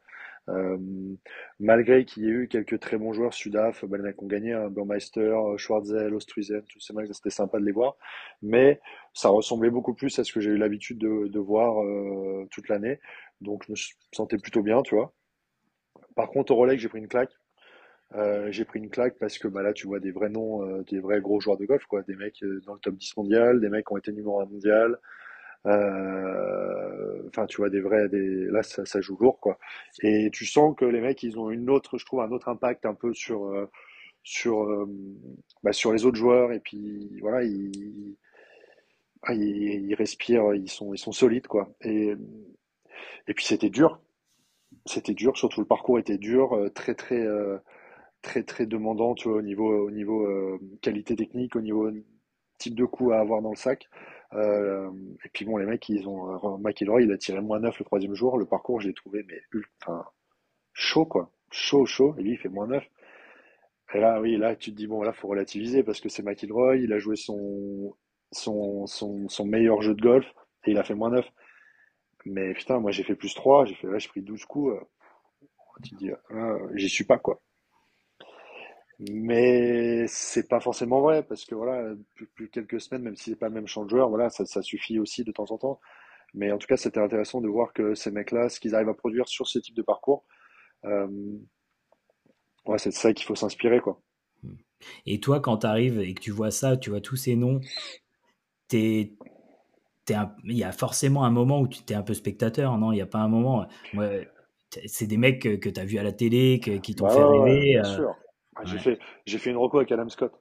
[1.61, 4.55] malgré qu'il y ait eu quelques très bons joueurs Sudaf, bah, les mecs ont gagné,
[4.55, 7.97] hein, Burmeister, Schwarzel, Ostruizen, tous ces mecs, c'était sympa de les voir,
[8.41, 8.81] mais
[9.13, 11.85] ça ressemblait beaucoup plus à ce que j'ai eu l'habitude de, de, voir
[12.51, 12.99] toute l'année.
[13.41, 13.77] Donc je me
[14.13, 15.13] sentais plutôt bien, tu vois.
[16.15, 17.33] Par contre, au Rolex, j'ai pris une claque.
[18.15, 20.83] Euh, j'ai pris une claque parce que bah, là, tu vois des vrais noms, euh,
[20.91, 22.03] des vrais gros joueurs de golf, quoi.
[22.03, 24.47] Des mecs euh, dans le top 10 mondial, des mecs qui ont été numéro 1
[24.47, 24.99] mondial.
[25.65, 28.47] Enfin, tu vois, des vrais, des...
[28.47, 29.59] là, ça, ça, joue lourd, quoi.
[30.03, 32.87] Et tu sens que les mecs, ils ont une autre, je trouve, un autre impact
[32.87, 33.69] un peu sur,
[34.23, 34.87] sur,
[35.63, 36.53] bah, sur les autres joueurs.
[36.53, 38.17] Et puis, voilà, ils,
[39.31, 41.69] ils, ils respirent, ils sont, ils sont solides, quoi.
[43.27, 44.01] Et puis c'était dur.
[44.87, 47.59] C'était dur, surtout le parcours était dur, euh, très très euh,
[48.23, 51.91] très très demandant, au niveau au niveau euh, qualité technique, au niveau
[52.59, 53.89] type de coup à avoir dans le sac.
[54.35, 58.15] et puis bon, les mecs, ils ont McIlroy, il a tiré moins 9 le troisième
[58.15, 58.39] jour.
[58.39, 59.41] Le parcours, je l'ai trouvé mais
[59.83, 60.05] enfin
[60.73, 62.15] chaud quoi, chaud chaud.
[62.19, 62.85] Et lui, il fait moins 9.
[63.95, 66.77] Et là, oui, là, tu te dis bon, là, faut relativiser parce que c'est McIlroy,
[66.77, 67.97] il a joué son
[68.33, 70.27] son, son son meilleur jeu de golf
[70.65, 71.27] et il a fait moins 9.
[72.25, 74.75] Mais putain, moi j'ai fait plus 3, j'ai fait, là, j'ai pris 12 coups.
[74.75, 74.81] Euh,
[75.83, 77.41] tu te dis, euh, j'y suis pas, quoi.
[78.99, 81.95] Mais c'est pas forcément vrai parce que voilà,
[82.35, 84.99] plus, quelques semaines, même si c'est pas le même champ de joueur, voilà, ça, suffit
[84.99, 85.81] aussi de temps en temps.
[86.35, 88.95] Mais en tout cas, c'était intéressant de voir que ces mecs-là, ce qu'ils arrivent à
[88.95, 90.25] produire sur ce type de parcours,
[90.85, 91.07] euh,
[92.77, 94.01] c'est de ça qu'il faut s'inspirer, quoi.
[95.07, 97.61] Et toi, quand tu arrives et que tu vois ça, tu vois tous ces noms,
[98.69, 99.15] t'es
[100.15, 102.93] un- il y a forcément un moment où tu t'es un peu spectateur, non?
[102.93, 103.67] Il n'y a pas un moment.
[104.87, 107.15] c'est des mecs que, que tu as vus à la télé, que- qui t'ont Bah
[107.15, 107.77] fait rêver.
[107.77, 108.15] bien euh, sûr.
[108.57, 108.79] Ah, J'ai
[109.39, 110.33] fait, une reco avec Adam Scott.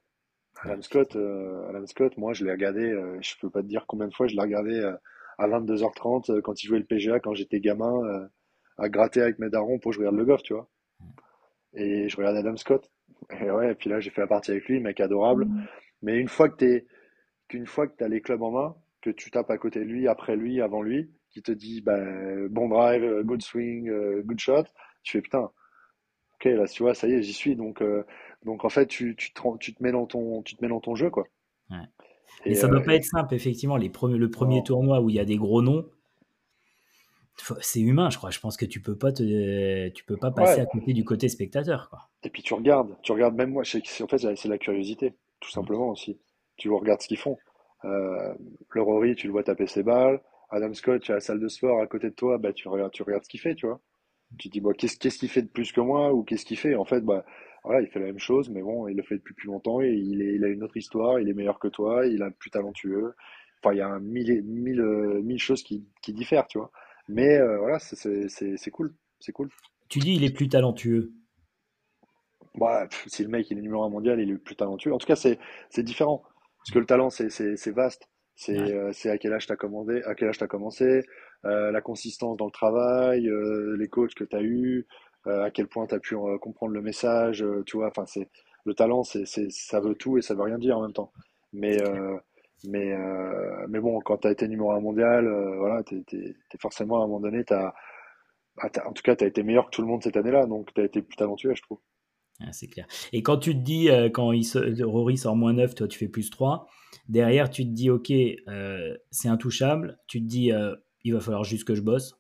[0.66, 3.86] Adam Scott, euh, Adam Scott, moi je l'ai regardé, euh, je peux pas te dire
[3.88, 4.96] combien de fois je l'ai regardé euh,
[5.38, 8.28] à 22h30 euh, quand il jouait le PGA quand j'étais gamin
[8.80, 10.70] à gratter avec mes darons pour que je regarde le golf, tu vois.
[11.74, 12.90] Et je regarde Adam Scott.
[13.40, 15.48] Et ouais, et puis là j'ai fait la partie avec lui, mec adorable.
[16.02, 16.86] Mais une fois que t'es,
[17.50, 18.76] qu'une fois que t'as les clubs en main,
[19.14, 22.00] que tu tapes à côté de lui, après lui, avant lui, qui te dit bah,
[22.50, 24.64] bon drive, euh, good swing, euh, good shot,
[25.04, 25.52] tu fais putain,
[26.36, 27.56] ok là tu vois, ça y est, j'y suis.
[27.56, 28.04] Donc, euh,
[28.46, 30.70] donc en fait tu, tu te, rends- tu te mets dans ton, tu te mets
[30.70, 31.26] dans ton jeu quoi.
[31.72, 31.78] ouais.
[32.50, 33.78] Mais Et, ça doit euh, pas être simple, effectivement.
[33.78, 34.64] Les premiers, le premier Non.
[34.64, 35.86] tournoi où il y a des gros noms,
[37.62, 38.32] c'est humain, je crois.
[38.32, 40.62] Je pense que tu peux pas te, tu peux pas passer Ouais.
[40.62, 42.10] à côté du côté spectateur, quoi.
[42.24, 45.90] Et puis tu regardes, tu regardes même moi, en fait c'est la curiosité, tout simplement
[45.90, 46.20] aussi.
[46.58, 47.38] Tu regardes ce qu'ils font.
[47.86, 48.34] Euh,
[48.72, 50.22] le Rory, tu le vois taper ses balles.
[50.50, 52.92] Adam Scott, tu as la salle de sport à côté de toi, bah tu regardes,
[52.94, 53.82] tu regardes ce qu'il fait, tu vois.
[54.38, 56.58] Tu te dis bon, qu'est-ce qu'est-ce qu'il fait de plus que moi ou qu'est-ce qu'il
[56.58, 56.76] fait?
[56.76, 57.26] En fait, bah
[57.64, 59.92] voilà, il fait la même chose, mais bon, il le fait depuis plus longtemps et
[59.92, 62.50] il est, il a une autre histoire, il est meilleur que toi, il est plus
[62.52, 63.14] talentueux.
[63.64, 66.72] Enfin, il y a un mille, mille, euh, mille choses qui, qui diffèrent, tu vois.
[67.10, 69.50] Mais euh, voilà, c'est c'est- c'est- c'est cool, c'est cool.
[69.90, 71.12] Tu dis il est plus talentueux.
[72.56, 74.94] Bah, si le mec il est numéro un mondial, il est le plus talentueux.
[74.94, 76.24] En tout cas, c'est c'est différent.
[76.68, 78.10] Parce que le talent, c'est vaste.
[78.36, 78.72] C'est Ouais.
[78.72, 81.02] euh, c'est à quel âge t'as commandé, à quel âge t'as commencé,
[81.46, 84.86] euh, la consistance dans le travail, euh, les coachs que t'as eu,
[85.26, 87.88] euh, à quel point t'as pu euh, comprendre le message, tu vois.
[87.88, 88.30] Enfin, c'est
[88.66, 91.12] le talent, c'est ça veut tout et ça veut rien dire en même temps.
[91.54, 92.18] Mais euh,
[92.64, 96.58] mais euh, mais bon, quand t'as été numéro un mondial, euh, voilà, t'es t'es t'es
[96.60, 97.74] forcément à un moment donné, t'as
[98.60, 100.74] ah, t'as- en tout cas, t'as été meilleur que tout le monde cette année-là, donc
[100.74, 101.80] t'as été plus talentueux, je trouve.
[102.40, 102.88] Ouais, c'est clair.
[103.14, 104.46] Et quand tu te dis, euh, quand il
[104.84, 106.68] Rory sort moins 9, toi tu fais plus 3,
[107.10, 111.44] derrière tu te dis, ok, euh, c'est intouchable, tu te dis, euh, il va falloir
[111.44, 112.18] juste que je bosse.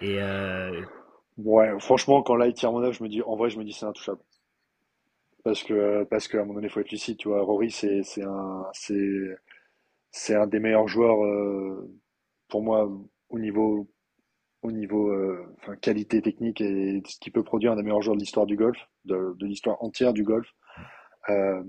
[0.00, 0.18] Et
[1.38, 3.64] Ouais, franchement, quand là il tire mon œuf, je me dis, en vrai, je me
[3.64, 4.20] dis c'est intouchable.
[5.44, 7.42] Parce que, parce qu'à un moment donné, il faut être lucide, tu vois.
[7.42, 8.66] Rory, c'est, un,
[10.10, 11.18] c'est, un des meilleurs joueurs,
[12.48, 12.88] pour moi,
[13.30, 13.88] au niveau,
[14.62, 15.44] au niveau, euh,
[15.80, 18.78] qualité technique et ce qu'il peut produire, un des meilleurs joueurs de l'histoire du golf,
[19.04, 20.48] de, l'histoire entière du golf.
[21.30, 21.62] Euh,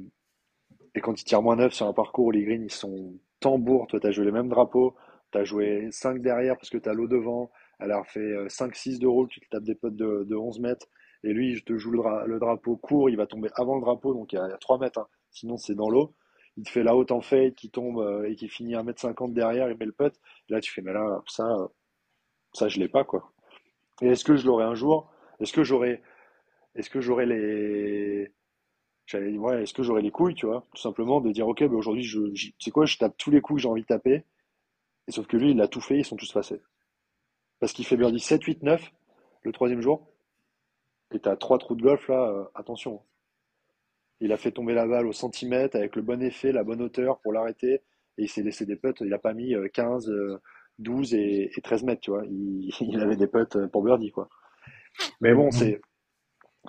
[0.95, 3.87] et quand il tire moins 9 sur un parcours où les greens, ils sont tambours,
[3.87, 4.95] toi, t'as joué les mêmes drapeaux,
[5.31, 9.07] t'as joué 5 derrière parce que t'as l'eau devant, elle a fait euh, 5-6 de
[9.07, 10.87] roule, tu te tapes des potes de, de 11 mètres,
[11.23, 13.81] et lui, je te joue le, dra- le drapeau court, il va tomber avant le
[13.81, 15.07] drapeau, donc il y a, il y a 3 mètres, hein.
[15.31, 16.13] sinon c'est dans l'eau.
[16.55, 19.69] Il te fait la haute en fade qui tombe euh, et qui finit 1m50 derrière,
[19.71, 20.13] il met le putt.
[20.49, 21.67] Là, tu fais, mais là, ça, euh,
[22.53, 23.31] ça, je l'ai pas, quoi.
[24.01, 25.11] Et est-ce que je l'aurai un jour?
[25.39, 26.01] Est-ce que j'aurai,
[26.95, 28.31] j'aurai les,
[29.05, 31.63] j'allais dire, ouais, est-ce que j'aurai les couilles, tu vois, tout simplement de dire, ok,
[31.63, 33.87] bah aujourd'hui, je, tu sais quoi, je tape tous les coups que j'ai envie de
[33.87, 34.25] taper,
[35.07, 36.61] et sauf que lui, il a tout fait, ils sont tous passés.
[37.59, 38.91] Parce qu'il fait birdie 7, 8, 9
[39.43, 40.07] le troisième jour,
[41.11, 43.01] et t'as trois trous de golf là, euh, attention.
[44.19, 47.19] Il a fait tomber la balle au centimètre avec le bon effet, la bonne hauteur
[47.19, 47.73] pour l'arrêter,
[48.17, 50.41] et il s'est laissé des putts, il a pas mis euh, 15, euh,
[50.79, 52.23] 12 et, et 13 mètres, tu vois.
[52.25, 54.29] Il, il avait des putts euh, pour birdie, quoi.
[55.21, 55.81] Mais bon, c'est,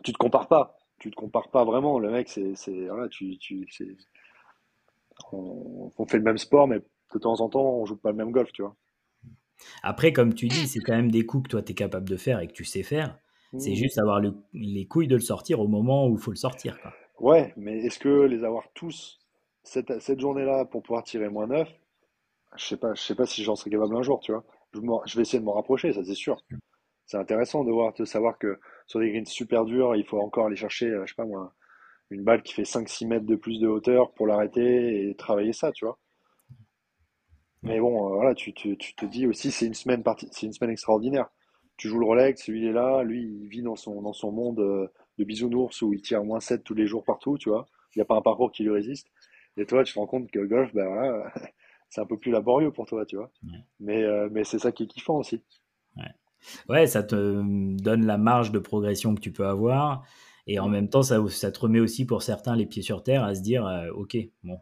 [0.05, 0.77] tu te compares pas.
[1.01, 1.99] Tu te compares pas vraiment.
[2.01, 3.97] Le mec, c'est, c'est, voilà, tu, tu, c'est,
[5.33, 8.17] on, on fait le même sport, mais de temps en temps, on joue pas le
[8.17, 8.75] même golf, tu vois.
[9.85, 12.17] après, comme tu dis, c'est quand même des coups que toi tu es capable de
[12.17, 13.19] faire et que tu sais faire.
[13.57, 13.77] C'est Hmm.
[13.77, 16.81] juste avoir le- les couilles de le sortir au moment où il faut le sortir.
[16.81, 16.93] Quoi.
[17.19, 19.19] Ouais, mais est-ce que les avoir tous
[19.63, 21.69] cette, cette journée-là pour pouvoir tirer moins 9,
[22.57, 24.45] je sais pas, je sais pas si j'en serais capable un jour, tu vois.
[24.73, 26.43] Je, vais essayer de m'en rapprocher, ça c'est sûr.
[27.07, 30.47] C'est intéressant de voir, de savoir que sur des greens super durs, il faut encore
[30.47, 31.55] aller chercher, euh, je sais pas moi,
[32.11, 35.53] une balle qui fait cinq six mètres de plus de hauteur pour l'arrêter et travailler
[35.53, 35.99] ça, tu vois.
[37.63, 40.53] Mais bon, euh, voilà, tu, tu, te dis aussi, c'est une semaine parti- c'est une
[40.53, 41.29] semaine extraordinaire.
[41.77, 44.31] Tu joues le Rolex, lui il est là, lui il vit dans son, dans son
[44.33, 44.87] monde euh,
[45.19, 47.67] de bisounours où il tire moins 7 tous les jours partout, tu vois.
[47.95, 49.09] Il n'y a pas un parcours qui lui résiste.
[49.57, 51.33] Et toi, tu te rends compte que golf, ben voilà,
[51.95, 53.31] c'est un peu plus laborieux pour toi, tu vois.
[53.45, 53.59] Ouais.
[53.79, 55.45] Mais, euh, mais c'est ça qui est kiffant aussi.
[55.97, 56.11] Ouais.
[56.69, 57.15] ouais, ça te
[57.81, 60.05] donne la marge de progression que tu peux avoir.
[60.49, 63.23] Et en même temps, ça, ça te remet aussi pour certains les pieds sur terre
[63.23, 64.59] à se dire, euh, ok, bon,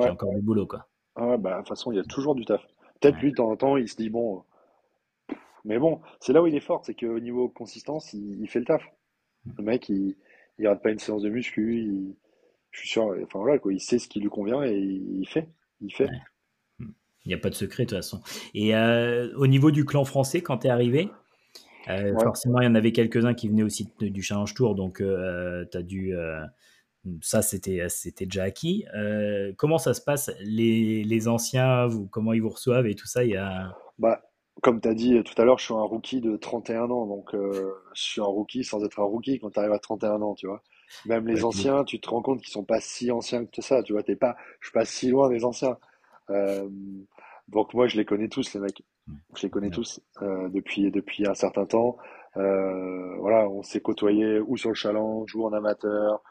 [0.00, 0.68] j'ai encore du boulot.
[0.68, 0.86] Quoi.
[1.16, 2.64] ah ouais, bah, de toute façon, il y a toujours du taf.
[3.00, 4.44] Peut-être lui, de temps en temps, il se dit, bon,
[5.64, 8.60] mais bon, c'est là où il est fort, c'est qu'au niveau consistance, il, il fait
[8.60, 8.84] le taf.
[9.58, 10.16] Le mec, il,
[10.60, 12.14] il rate pas une séance de muscu, il,
[12.70, 15.48] je suis sûr, enfin voilà, quoi, il sait ce qui lui convient et il, fait.
[15.80, 16.08] Il fait.
[17.26, 18.20] Il n'y a pas de secret de toute façon.
[18.54, 21.10] Et euh, au niveau du clan français, quand tu es arrivé,
[21.88, 25.64] euh, forcément, il y en avait quelques-uns qui venaient aussi du Challenge Tour, donc euh,
[25.70, 26.14] tu as dû.
[27.20, 28.84] ça, c'était, c'était déjà acquis.
[29.56, 30.30] comment ça se passe?
[30.40, 33.24] Les, les, anciens, vous, comment ils vous reçoivent et tout ça?
[33.24, 33.76] Il y a...
[33.98, 34.22] bah,
[34.62, 37.30] Comme tu as dit tout à l'heure, je suis un rookie de 31 ans, donc
[37.32, 40.46] je suis un rookie sans être un rookie quand tu arrives à 31 ans, tu
[40.46, 40.62] vois.
[41.06, 43.92] Même les anciens, tu te rends compte qu'ils sont pas si anciens que ça, tu
[43.92, 44.04] vois.
[44.04, 45.78] T'es pas, je suis pas si loin des anciens.
[46.30, 46.68] Euh,
[47.48, 48.82] donc moi, je les connais tous, les mecs.
[49.36, 51.96] Je les connais tous euh, depuis depuis un certain temps.
[52.36, 56.22] Euh, voilà, on s'est côtoyé ou sur le challenge, ou en amateur,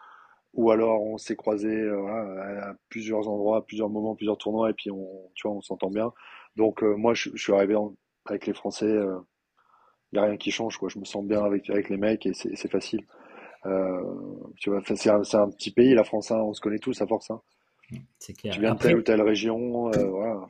[0.54, 5.08] ou alors on s'est croisé à plusieurs endroits, plusieurs moments, plusieurs tournois, et puis on,
[5.36, 6.12] tu vois, on s'entend bien.
[6.56, 7.76] Donc moi, je, suis arrivé
[8.26, 8.94] avec les Français.
[10.12, 10.90] Il y a rien qui change, quoi.
[10.90, 13.06] Je me sens bien avec avec les mecs et c'est facile.
[13.66, 14.04] Euh,
[14.58, 17.08] tu vois, c'est un, un, petit pays, la France, hein, on se connaît tous à
[17.08, 17.32] force.
[17.32, 17.42] Hein.
[18.20, 18.54] C'est clair.
[18.54, 20.48] Tu viens de telle ou telle région, euh, voilà.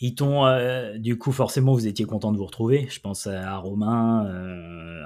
[0.00, 2.86] Ils t'ont, euh, du coup, forcément, vous étiez content de vous retrouver.
[2.88, 4.26] Je pense à Romain,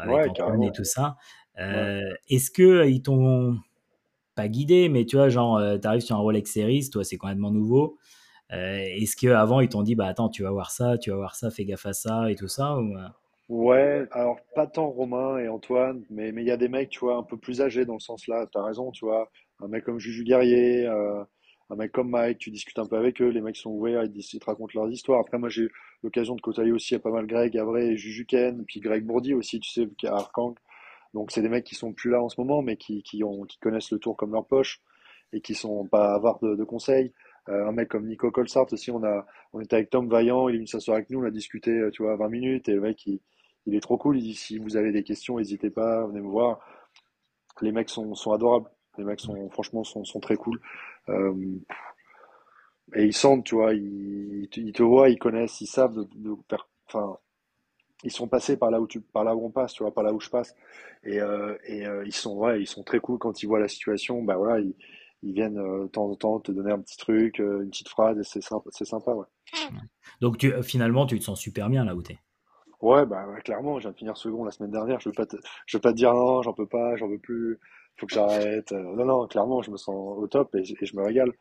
[0.02, 1.16] avec Antoine et tout ça.
[1.56, 3.58] Est-ce que ils t'ont
[4.34, 7.50] pas guidé, mais tu vois, genre, tu arrives sur un Rolex Series, toi, c'est complètement
[7.50, 7.98] nouveau.
[8.50, 11.50] Est-ce qu'avant, ils t'ont dit, bah attends, tu vas voir ça, tu vas voir ça,
[11.50, 12.94] fais gaffe à ça et tout ça ou...
[13.48, 17.00] Ouais, alors pas tant Romain et Antoine, mais mais il y a des mecs, tu
[17.00, 19.84] vois, un peu plus âgés dans le sens là, t'as raison, tu vois, un mec
[19.84, 21.24] comme Juju Guerrier, euh,
[21.70, 24.40] un mec comme Mike, tu discutes un peu avec eux, les mecs sont ouverts, ils,
[24.40, 25.20] te racontent leurs histoires.
[25.20, 28.24] Après, moi j'ai eu l'occasion de côtoyer aussi à pas mal Greg, Avray et Juju
[28.24, 30.54] Ken, puis Greg Bourdi aussi, tu sais, qui Arkang.
[31.14, 33.22] Donc c'est des mecs qui sont plus là en ce moment, mais qui, qui
[33.60, 34.80] connaissent le tour comme leur poche
[35.32, 37.12] et qui sont pas avares de, de conseils.
[37.48, 39.26] Euh, un mec comme Nico Colsart aussi, on a,
[39.60, 42.02] était avec Tom Vaillant, il est venu s'asseoir avec nous, on a discuté, euh, tu
[42.02, 43.20] vois, 20 minutes, et le mec, il,
[43.66, 44.18] il est trop cool.
[44.18, 46.60] Il dit si vous avez des questions, n'hésitez pas, venez me voir.
[47.60, 48.70] Les mecs sont adorables.
[48.98, 50.60] Les mecs sont franchement sont, sont très cool.
[51.08, 51.34] Euh,
[52.94, 56.36] et ils sentent, tu vois, ils, ils, te voient, ils connaissent, ils savent de, de
[56.86, 57.18] enfin,
[58.04, 60.04] ils sont passés par là où tu, par là où on passe, tu vois, par
[60.04, 60.54] là où je passe.
[61.04, 63.68] Et, euh, et euh, ils sont, ouais, ils sont très cool quand ils voient la
[63.68, 64.22] situation.
[64.22, 64.74] Bah voilà, ils,
[65.22, 68.18] ils viennent euh, de temps en temps te donner un petit truc, une petite phrase,
[68.18, 69.26] et c'est sympa, c'est sympa, ouais.
[70.20, 72.18] Donc tu, finalement, tu te sens super bien là où t'es.
[72.80, 75.00] Ouais, bah clairement, je viens de finir second la semaine dernière.
[75.00, 77.18] Je veux pas te, je veux pas te dire non, j'en peux pas, j'en veux
[77.18, 77.58] plus,
[77.98, 78.72] faut que j'arrête.
[78.72, 81.32] Euh, non, non, clairement, je me sens au top et, je me régale.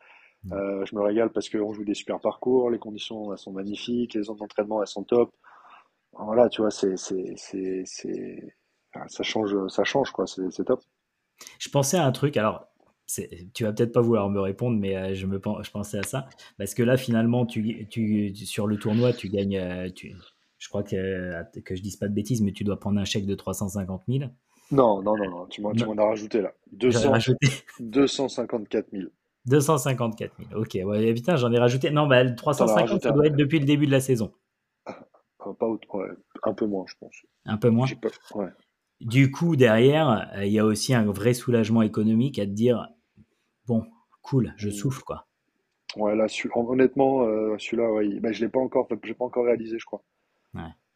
[0.44, 0.52] Mmh.
[0.52, 4.14] Euh, je me régale parce qu'on joue des super parcours, les conditions elles sont magnifiques,
[4.14, 5.34] les zones d'entraînement elles sont top.
[6.12, 8.54] Voilà, tu vois, c'est, c'est, c'est, c'est,
[9.08, 10.82] ça change, ça change quoi, c'est, c'est top.
[11.58, 12.66] Je pensais à un truc, alors
[13.54, 16.28] tu vas peut-être pas vouloir me répondre, mais euh, je, me, je pensais à ça.
[16.58, 20.14] Parce que là, finalement, tu, tu, sur le tournoi, tu gagnes, tu,
[20.58, 23.26] je crois que, que je dise pas de bêtises, mais tu dois prendre un chèque
[23.26, 24.30] de 350 000.
[24.70, 25.46] Non, non, non, non.
[25.46, 26.52] tu m'en as rajouté là.
[26.72, 27.48] 200, rajouté.
[27.80, 29.08] 254 000.
[29.46, 30.78] 254 000, ok.
[30.84, 31.90] Ouais, putain, j'en ai rajouté.
[31.90, 34.32] Non, bah, 350, ça doit être depuis le début de la saison.
[34.84, 34.98] Ah,
[35.58, 36.08] pas, ouais,
[36.42, 37.14] un peu moins, je pense.
[37.46, 37.86] Un peu moins
[38.34, 38.48] ouais.
[39.00, 42.88] Du coup, derrière, euh, il y a aussi un vrai soulagement économique à te dire
[43.66, 43.86] bon,
[44.22, 44.72] cool, je mmh.
[44.72, 45.26] souffle, quoi.
[45.96, 49.86] Ouais, là, honnêtement, euh, celui-là, ouais, bah, je l'ai pas encore, pas encore réalisé, je
[49.86, 50.02] crois.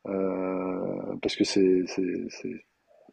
[0.08, 1.84] Euh, parce que c'est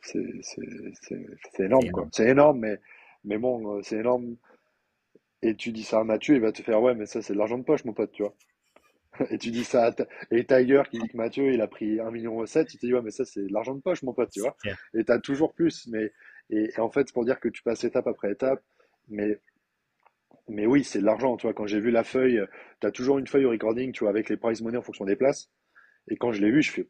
[0.01, 2.07] c'est énorme, quoi.
[2.11, 2.79] C'est énorme, mais,
[3.23, 4.35] mais bon, euh, c'est énorme.
[5.41, 7.37] Et tu dis ça à Mathieu, il va te faire, ouais, mais ça, c'est de
[7.37, 8.35] l'argent de poche, mon pote, tu vois.
[9.31, 9.91] Et tu dis ça à
[10.31, 13.01] et Tiger qui dit que Mathieu, il a pris 1,7 million, tu te dis, ouais,
[13.01, 14.55] mais ça, c'est de l'argent de poche, mon pote, tu vois.
[14.93, 15.87] Et tu as toujours plus.
[15.87, 16.11] Mais,
[16.49, 18.63] et, en fait, c'est pour dire que tu passes étape après étape.
[19.07, 19.39] Mais,
[20.47, 21.53] mais oui, c'est de l'argent, tu vois.
[21.53, 22.41] Quand j'ai vu la feuille,
[22.81, 25.05] tu as toujours une feuille au recording, tu vois, avec les price money en fonction
[25.05, 25.49] des places.
[26.07, 26.87] Et quand je l'ai vu, je fais,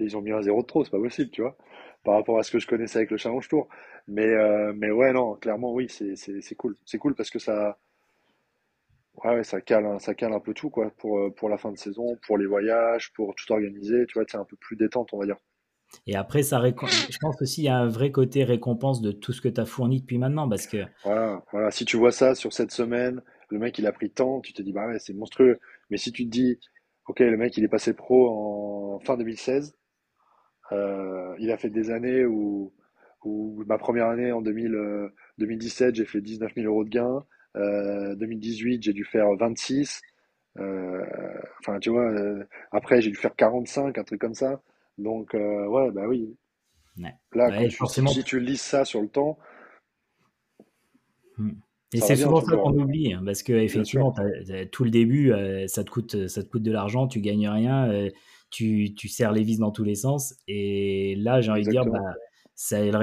[0.00, 1.56] ils ont mis un zéro de trop, c'est pas possible, tu vois,
[2.04, 3.68] par rapport à ce que je connaissais avec le Challenge Tour.
[4.08, 6.76] Mais, euh, mais ouais, non, clairement, oui, c'est cool.
[6.84, 7.78] C'est cool parce que ça,
[9.24, 11.78] ouais, ça cale, ça cale un peu tout, quoi, pour, euh, pour la fin de
[11.78, 15.18] saison, pour les voyages, pour tout organiser, tu vois, c'est un peu plus détente, on
[15.18, 15.36] va dire.
[16.06, 19.32] Et après, ça je pense aussi il y a un vrai côté récompense de tout
[19.32, 20.78] ce que tu as fourni depuis maintenant, parce que...
[21.04, 24.40] Voilà, voilà, si tu vois ça sur cette semaine, le mec, il a pris tant,
[24.40, 25.58] tu te dis, bah ouais, c'est monstrueux.
[25.90, 26.58] Mais si tu te dis,
[27.06, 29.85] ok, le mec, il est passé pro en fin 2016, euh,
[30.72, 32.72] il a fait des années où,
[33.24, 37.24] où ma première année en 2000, 2017, euh, j'ai fait 19 000 euros de gains.
[37.56, 40.00] Euh, 2018, j'ai dû faire 26.
[40.58, 41.04] Euh,
[41.60, 44.60] enfin, tu vois, euh, après, j'ai dû faire 45, un truc comme ça.
[44.98, 46.36] Donc, ouais, bah oui.
[47.34, 48.10] Là, forcément...
[48.10, 49.38] si tu lis ça sur le temps,
[51.36, 51.50] hmm.
[51.92, 54.14] Et c'est souvent ça qu'on oublie, hein, parce que effectivement,
[54.72, 55.32] tout le début,
[55.66, 58.08] ça te coûte, ça te coûte de l'argent, tu gagnes rien,
[58.50, 60.34] tu, tu serres les vis dans tous les sens.
[60.48, 62.00] Et là, j'ai envie de dire, bah,
[62.56, 62.98] ça la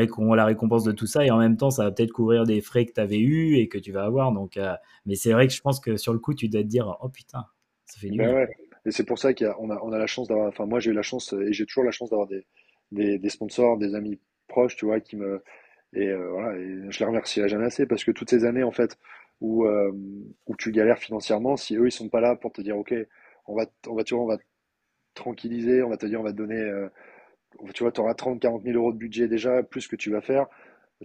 [0.45, 1.25] récompense de tout ça.
[1.25, 3.69] Et en même temps ça va peut-être couvrir des frais que tu avais eu et
[3.69, 4.33] que tu vas avoir.
[4.33, 4.59] Donc
[5.05, 7.09] mais c'est vrai que je pense que sur le coup tu dois te dire oh
[7.09, 7.45] putain
[7.85, 8.35] ça fait du Ben bien.
[8.35, 8.49] ouais.
[8.85, 10.93] Et c'est pour ça qu'on a, on a la chance d'avoir, enfin moi j'ai eu
[10.93, 12.45] la chance et j'ai toujours la chance d'avoir des,
[12.91, 15.41] des, des sponsors, des amis proches, tu vois, qui me,
[15.93, 18.71] et euh, voilà, et je les remercierai jamais assez parce que toutes ces années en
[18.71, 18.97] fait
[19.41, 19.91] où, euh,
[20.47, 22.93] où tu galères financièrement, si eux ils sont pas là pour te dire ok,
[23.47, 24.43] on va, on va, tu vois, on va te
[25.15, 26.89] tranquilliser, on va te dire on va te donner, euh,
[27.73, 30.21] tu vois, tu auras 30, 40 000 euros de budget déjà, plus que tu vas
[30.21, 30.47] faire,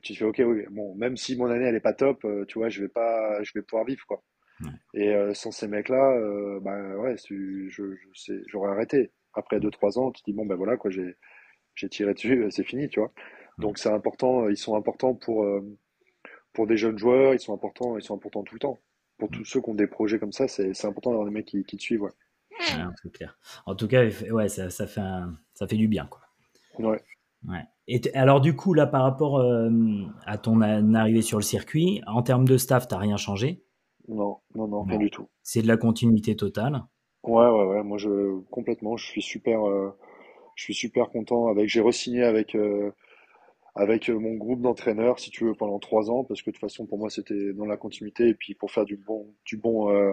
[0.03, 2.59] tu te fais ok, oui, bon, même si mon année elle est pas top, tu
[2.59, 4.23] vois, je vais pas, je vais pouvoir vivre quoi.
[4.61, 4.71] Ouais.
[4.95, 9.13] Et sans ces mecs-là, euh, bah ouais, tu- je, je j'aurais arrêté.
[9.35, 11.17] Après deux trois ans, tu te dis bon ben voilà quoi, j'ai
[11.77, 13.13] j'ai tiré dessus, c'est fini, tu vois.
[13.59, 13.65] Ouais.
[13.65, 15.61] Donc c'est important, euh, ils sont importants pour euh,
[16.53, 18.79] pour des jeunes joueurs, ils sont importants, ils sont importants tout le temps.
[19.19, 21.65] Pour tous ceux qui ont des projets comme ça, c'est important d'avoir des mecs qui,
[21.65, 22.13] qui te suivent, ouais.
[22.71, 26.07] Ouais, c'est clair en tout cas ouais ça, ça fait un- ça fait du bien
[26.07, 26.21] quoi
[26.79, 27.03] Ouais.
[27.49, 27.63] Ouais.
[27.87, 29.71] Et alors du coup là par rapport euh,
[30.27, 33.63] à ton arrivée sur le circuit, en termes de staff, t'as rien changé?
[34.09, 35.29] Non, non, non, rien Bon, du tout.
[35.43, 36.83] c'est de la continuité totale?
[37.23, 37.83] Ouais, ouais, ouais.
[37.83, 39.91] Moi, je complètement, je suis super, euh,
[40.57, 41.69] je suis super content avec.
[41.69, 42.93] J'ai re-signé avec euh,
[43.79, 46.61] avec euh, mon groupe d'entraîneurs, si tu veux, pendant trois ans, parce que de toute
[46.61, 48.29] façon, pour moi, c'était dans la continuité.
[48.29, 50.13] Et puis, pour faire du bon, du bon, euh,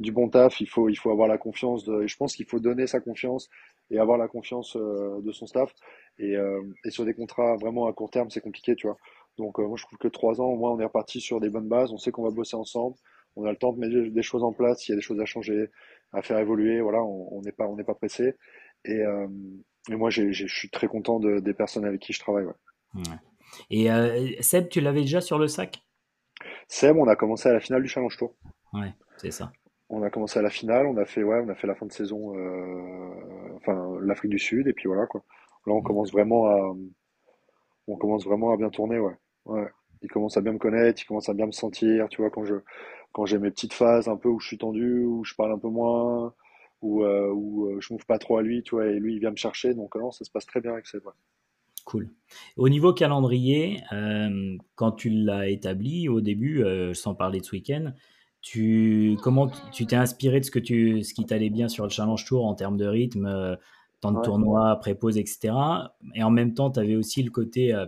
[0.00, 2.46] du bon taf, il faut, il faut avoir la confiance de, et je pense qu'il
[2.46, 3.50] faut donner sa confiance
[3.90, 5.70] et avoir la confiance euh, de son staff.
[6.18, 8.96] Et, euh, et sur des contrats vraiment à court terme, c'est compliqué, tu vois.
[9.36, 11.68] Donc, moi, je trouve que trois ans, au moins, on est reparti sur des bonnes
[11.68, 11.92] bases.
[11.92, 12.96] On sait qu'on va bosser ensemble.
[13.36, 14.80] On a le temps de mettre des choses en place.
[14.80, 15.68] S'il y a des choses à changer,
[16.12, 18.34] à faire évoluer, voilà, on n'est pas, on n'est pas pressé.
[18.86, 19.02] Et,
[19.90, 22.46] et moi, je suis très content de, des personnes avec qui je travaille.
[22.46, 22.54] Ouais.
[22.94, 23.02] Ouais.
[23.70, 25.82] Et euh, Seb, tu l'avais déjà sur le sac?
[26.68, 28.34] Seb, on a commencé à la finale du Challenge Tour.
[28.72, 29.52] Ouais, c'est ça.
[29.90, 31.86] On a commencé à la finale, on a fait, ouais, on a fait la fin
[31.86, 35.22] de saison, euh, enfin, l'Afrique du Sud, et puis voilà, quoi.
[35.66, 36.74] Là, on commence vraiment à,
[37.86, 39.14] on commence vraiment à bien tourner, ouais.
[39.44, 39.68] Ouais.
[40.02, 42.44] Il commence à bien me connaître, il commence à bien me sentir, tu vois, quand
[42.44, 42.56] je,
[43.12, 45.58] quand j'ai mes petites phases un peu où je suis tendu, où je parle un
[45.58, 46.34] peu moins,
[46.82, 49.20] où, euh, où euh, je m'ouvre pas trop à lui, tu vois, et lui, il
[49.20, 51.12] vient me chercher, donc non, ça se passe très bien avec Seb, ouais.
[51.84, 52.10] Cool.
[52.56, 57.52] Au niveau calendrier, euh, quand tu l'as établi au début, euh, sans parler de ce
[57.52, 57.92] week-end,
[58.40, 61.90] tu comment tu t'es inspiré de ce que tu ce qui t'allait bien sur le
[61.90, 63.56] Challenge Tour en termes de rythme, euh,
[64.00, 64.24] temps de Ouais.
[64.24, 65.54] tournoi, pré-pause, etc.
[66.14, 67.86] Et en même temps, tu avais aussi le côté euh,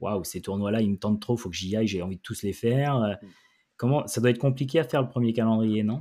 [0.00, 2.42] waouh, ces tournois-là, ils me tentent trop, faut que j'y aille, j'ai envie de tous
[2.42, 2.96] les faire.
[3.02, 3.14] Euh,
[3.76, 6.00] Comment ça doit être compliqué à faire le premier calendrier, non?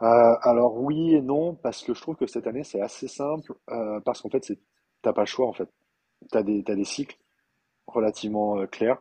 [0.00, 3.52] Alors oui et non, parce que je trouve que cette année, c'est assez simple,
[4.04, 4.58] parce qu'en fait, c'est,
[5.02, 5.68] t'as pas le choix, en fait.
[6.42, 7.16] Des, t'as des cycles
[7.86, 9.00] relativement euh, clairs.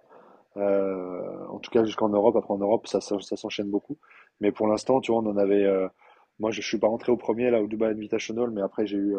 [0.57, 2.35] Euh, en tout cas, jusqu'en Europe.
[2.35, 3.97] Après, en Europe, ça, ça, s'enchaîne beaucoup.
[4.41, 5.63] Mais pour l'instant, tu vois, on en avait.
[5.65, 5.87] euh,
[6.39, 9.15] moi, je, je suis pas rentré au premier là au Dubai Invitational, mais après, eu,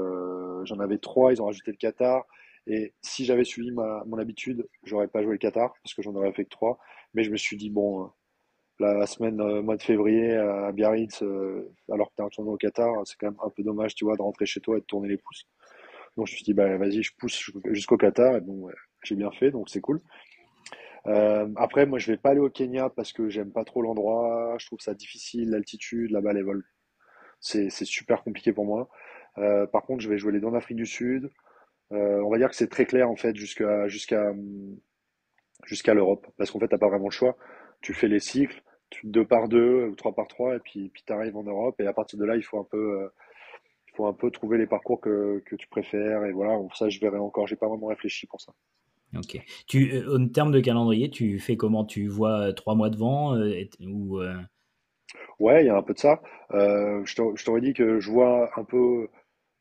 [0.65, 1.33] j'en avais trois.
[1.33, 2.25] Ils ont rajouté le Qatar.
[2.67, 6.15] Et si j'avais suivi ma, mon habitude, j'aurais pas joué le Qatar parce que j'en
[6.15, 6.79] aurais fait que trois.
[7.15, 8.11] Mais je me suis dit bon,
[8.81, 11.23] la semaine mois de février à Biarritz,
[11.93, 14.17] alors que t'es en tournoi au Qatar, c'est quand même un peu dommage, tu vois,
[14.17, 15.47] de rentrer chez toi et de tourner les pouces.
[16.17, 18.37] Donc je me suis dit bah vas-y, je pousse jusqu'au Qatar.
[18.37, 18.69] Et bon,
[19.03, 20.01] j'ai bien fait, donc c'est cool.
[21.07, 24.57] Euh, après, moi, je vais pas aller au Kenya parce que j'aime pas trop l'endroit.
[24.59, 26.65] Je trouve ça difficile, l'altitude, là-bas, les vols.
[27.41, 28.89] C'est, super compliqué pour moi.
[29.39, 31.31] Euh, par contre, je vais jouer les deux en Afrique du Sud.
[31.93, 34.33] Euh, on va dire que c'est très clair, en fait, jusqu'à, jusqu'à,
[35.65, 36.27] jusqu'à l'Europe.
[36.39, 37.37] Parce qu'en fait, t'as pas vraiment le choix.
[37.83, 41.03] Tu fais les cycles, tu- deux par deux ou trois par trois, et puis, puis
[41.05, 41.79] t'arrives en Europe.
[41.81, 43.11] Et à partir de là, il faut un peu,
[43.97, 46.25] faut un peu trouver les parcours que, que tu préfères.
[46.25, 47.47] Et voilà, ça, je verrai encore.
[47.47, 48.53] J'ai pas vraiment réfléchi pour ça.
[49.17, 49.39] Ok.
[49.67, 51.85] Tu, euh, en termes de calendrier, tu fais comment?
[51.85, 54.35] Tu vois euh, trois mois devant euh, ou euh,
[55.39, 56.21] Ouais, il y a un peu de ça.
[56.53, 59.09] Je t'au- je t'aurais dit que je vois un peu,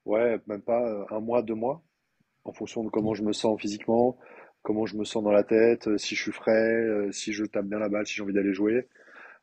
[0.05, 1.83] ouais, même pas un mois, deux mois,
[2.45, 4.17] en fonction de comment je me sens physiquement,
[4.63, 7.79] comment je me sens dans la tête, si je suis frais, si je tape bien
[7.79, 8.87] la balle, si j'ai envie d'aller jouer.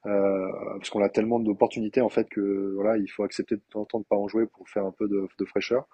[0.06, 3.82] Euh, parce qu'on a tellement d'opportunités en fait que voilà, il faut accepter de temps
[3.82, 5.86] en temps de pas en jouer pour faire un peu de, fraîcheur.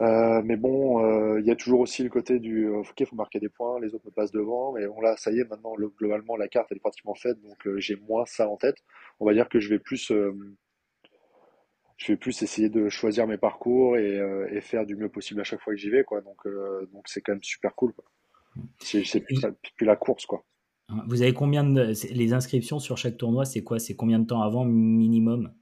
[0.00, 3.38] Euh, mais bon, euh, il y a toujours aussi le côté du ok, faut marquer
[3.38, 5.88] des points, les autres me passent devant, mais bon là, ça y est, maintenant le-
[5.88, 8.76] globalement la carte elle est pratiquement faite, donc j'ai moins ça en tête.
[9.20, 10.12] On va dire que je vais plus
[11.96, 15.60] je vais plus essayer de choisir mes parcours et, faire du mieux possible à chaque
[15.60, 16.20] fois que j'y vais, quoi.
[16.20, 16.46] Donc,
[16.92, 17.94] donc c'est quand même super cool,
[18.80, 19.40] c'est plus,
[19.76, 20.44] plus la course, quoi.
[21.06, 23.78] Vous avez combien de les inscriptions sur chaque tournoi, c'est quoi?
[23.78, 25.52] C'est combien de temps avant minimum?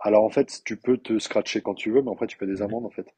[0.00, 2.62] Alors, en fait, tu peux te scratcher quand tu veux, mais après, tu fais des
[2.62, 3.14] amendes, en fait.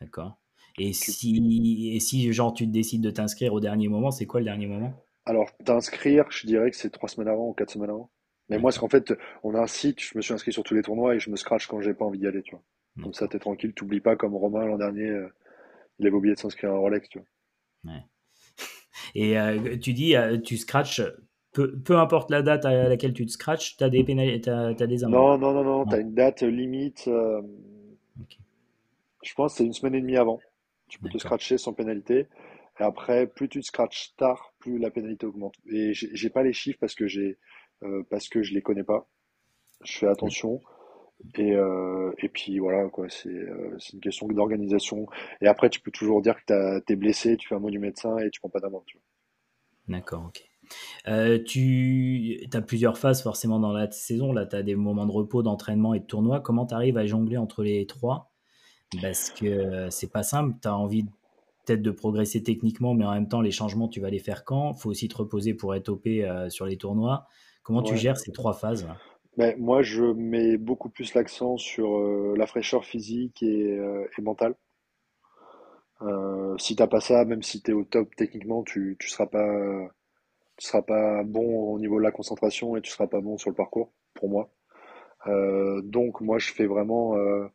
[0.00, 0.38] d'accord.
[0.78, 4.38] Et Tu, si, et si genre tu décides de t'inscrire au dernier moment, c'est quoi
[4.40, 5.04] le dernier moment?
[5.26, 8.10] alors, t'inscrire, je dirais que c'est trois semaines avant ou quatre semaines avant.
[8.48, 8.80] Mais moi, c'est D'accord.
[8.80, 11.20] qu'en fait, on a un site, je me suis inscrit sur tous les tournois et
[11.20, 12.62] je me scratch quand j'ai pas envie d'y aller, tu vois.
[13.00, 15.28] Comme ça, t'es tranquille, t'oublies pas comme Romain l'an dernier, euh,
[16.00, 17.28] il avait oublié de s'inscrire à un Rolex, tu vois.
[17.84, 18.08] Ouais.
[19.14, 21.02] Et euh, tu dis, euh, tu scratches,
[21.52, 24.74] peu, peu importe la date à laquelle tu te scratches, tu as des pénalités, t'as
[24.86, 25.14] des amendes.
[25.14, 27.04] Non, non, non, non, tu as une date limite.
[27.08, 27.40] euh,
[29.22, 30.40] je pense que c'est une semaine et demie avant.
[30.88, 32.26] Tu peux te scratcher sans pénalité.
[32.80, 35.54] Et après, plus tu te scratches tard, plus la pénalité augmente.
[35.70, 37.38] Et j'ai pas les chiffres parce que j'ai
[37.82, 39.08] euh, parce que je les connais pas.
[39.84, 40.60] Je fais attention.
[41.36, 45.06] Et, euh, et puis voilà, quoi, c'est euh, c'est une question d'organisation.
[45.40, 47.78] Et après, tu peux toujours dire que t'as- t'es blessé, tu fais un mot du
[47.78, 48.98] médecin et tu prends pas d'amende, tu
[49.88, 50.42] D'accord, ok.
[51.08, 54.32] Euh, tu as plusieurs phases forcément dans la saison.
[54.32, 56.40] Là, tu as des moments de repos, d'entraînement et de tournoi.
[56.40, 58.32] Comment tu arrives à jongler entre les trois?
[59.02, 60.56] Parce que euh, c'est pas simple.
[60.62, 61.04] Tu as envie
[61.66, 64.74] peut-être de progresser techniquement, mais en même temps, les changements, tu vas les faire quand?
[64.74, 66.08] faut aussi te reposer pour être OP
[66.48, 67.26] sur les tournois.
[67.62, 68.86] Comment tu gères ces trois phases?
[68.86, 68.96] là?
[69.36, 74.22] Mais moi, je mets beaucoup plus l'accent sur euh, la fraîcheur physique et, euh, et
[74.22, 74.56] mentale.
[76.02, 79.88] Euh, si t'as pas ça, même si t'es au top techniquement, tu, tu seras pas,
[80.56, 83.50] tu seras pas bon au niveau de la concentration et tu seras pas bon sur
[83.50, 84.50] le parcours, pour moi.
[85.28, 87.46] Euh, donc moi, je fais vraiment, euh,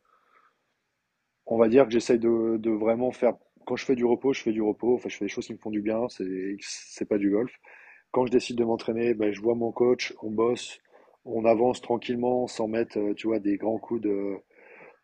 [1.45, 3.33] on va dire que j'essaye de, de vraiment faire.
[3.65, 4.95] Quand je fais du repos, je fais du repos.
[4.95, 6.07] Enfin, je fais des choses qui me font du bien.
[6.09, 7.51] C'est, c'est pas du golf.
[8.11, 10.79] Quand je décide de m'entraîner, ben, je vois mon coach, on bosse,
[11.29, 14.35] on avance tranquillement sans mettre, euh, tu vois, des grands coups de,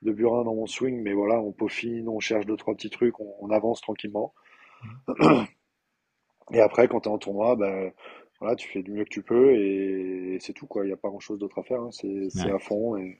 [0.03, 1.01] de burin dans mon swing.
[1.01, 4.33] Mais voilà, on peaufine, on cherche deux, trois petits trucs, on, on avance tranquillement.
[6.51, 7.91] Et après, quand tu es en tournoi, ben,
[8.39, 10.83] voilà, tu fais du mieux que tu peux et, c'est tout, quoi.
[10.83, 11.81] Il n'y a pas grand-chose d'autre à faire.
[11.81, 11.89] hein.
[11.91, 12.51] C'est, Ouais.
[12.51, 12.95] à fond.
[12.97, 13.17] Et...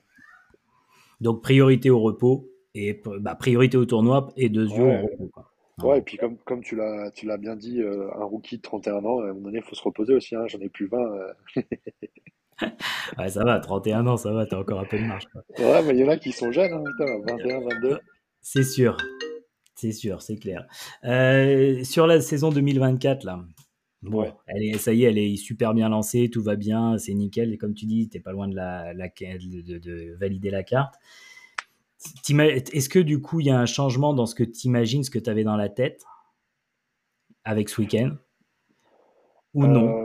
[1.22, 5.30] Donc, priorité au repos et bah, priorité au tournoi et deux yeux Ouais, repos.
[5.34, 5.52] Quoi.
[5.80, 8.58] En ouais, et puis comme, comme tu l'as, tu l'as bien dit, euh, un rookie
[8.58, 10.36] de 31 ans, à un moment donné, il faut se reposer aussi.
[10.36, 10.46] Hein.
[10.48, 10.98] J'en ai plus 20.
[11.00, 11.34] euh.
[13.18, 15.26] Ouais, ça va, 31 ans, ça va, t'as encore un peu de marge.
[15.32, 15.42] Quoi.
[15.60, 18.00] Ouais, mais il y en a qui sont jeunes, hein, putain, 21, 22.
[18.42, 18.98] C'est sûr,
[19.76, 20.66] c'est sûr, c'est clair.
[21.04, 23.44] Euh, sur la saison 2024, là,
[24.02, 24.34] bon, Ouais.
[24.48, 27.52] elle est, ça y est, elle est super bien lancée, tout va bien, c'est nickel.
[27.54, 30.96] Et comme tu dis, t'es pas loin de, la, la- de, de valider la carte.
[32.30, 35.10] Est-ce que du coup, il y a un changement dans ce que tu imagines, ce
[35.10, 36.04] que tu avais dans la tête
[37.44, 38.16] avec ce week-end?
[39.56, 40.05] Ou non?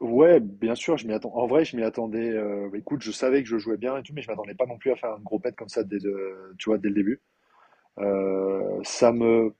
[0.00, 1.34] ouais, bien sûr, je m'y attends.
[1.34, 2.30] En vrai, je m'y attendais.
[2.30, 4.76] euh, écoute, je savais que je jouais bien et tout, mais je m'attendais pas non
[4.78, 7.20] plus à faire un gros pet comme ça dès, de- tu vois, dès le début.
[8.00, 9.54] Euh, ça me,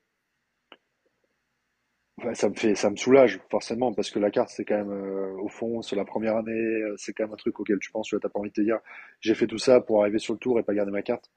[2.24, 4.90] Ouais, ça me fait, ça me soulage forcément parce que la carte c'est quand même
[4.92, 7.90] euh, au fond sur la première année euh, c'est quand même un truc auquel tu
[7.90, 8.78] penses tu vois t'as pas envie de te dire
[9.20, 11.30] j'ai fait tout ça pour arriver sur le tour et pas garder ma carte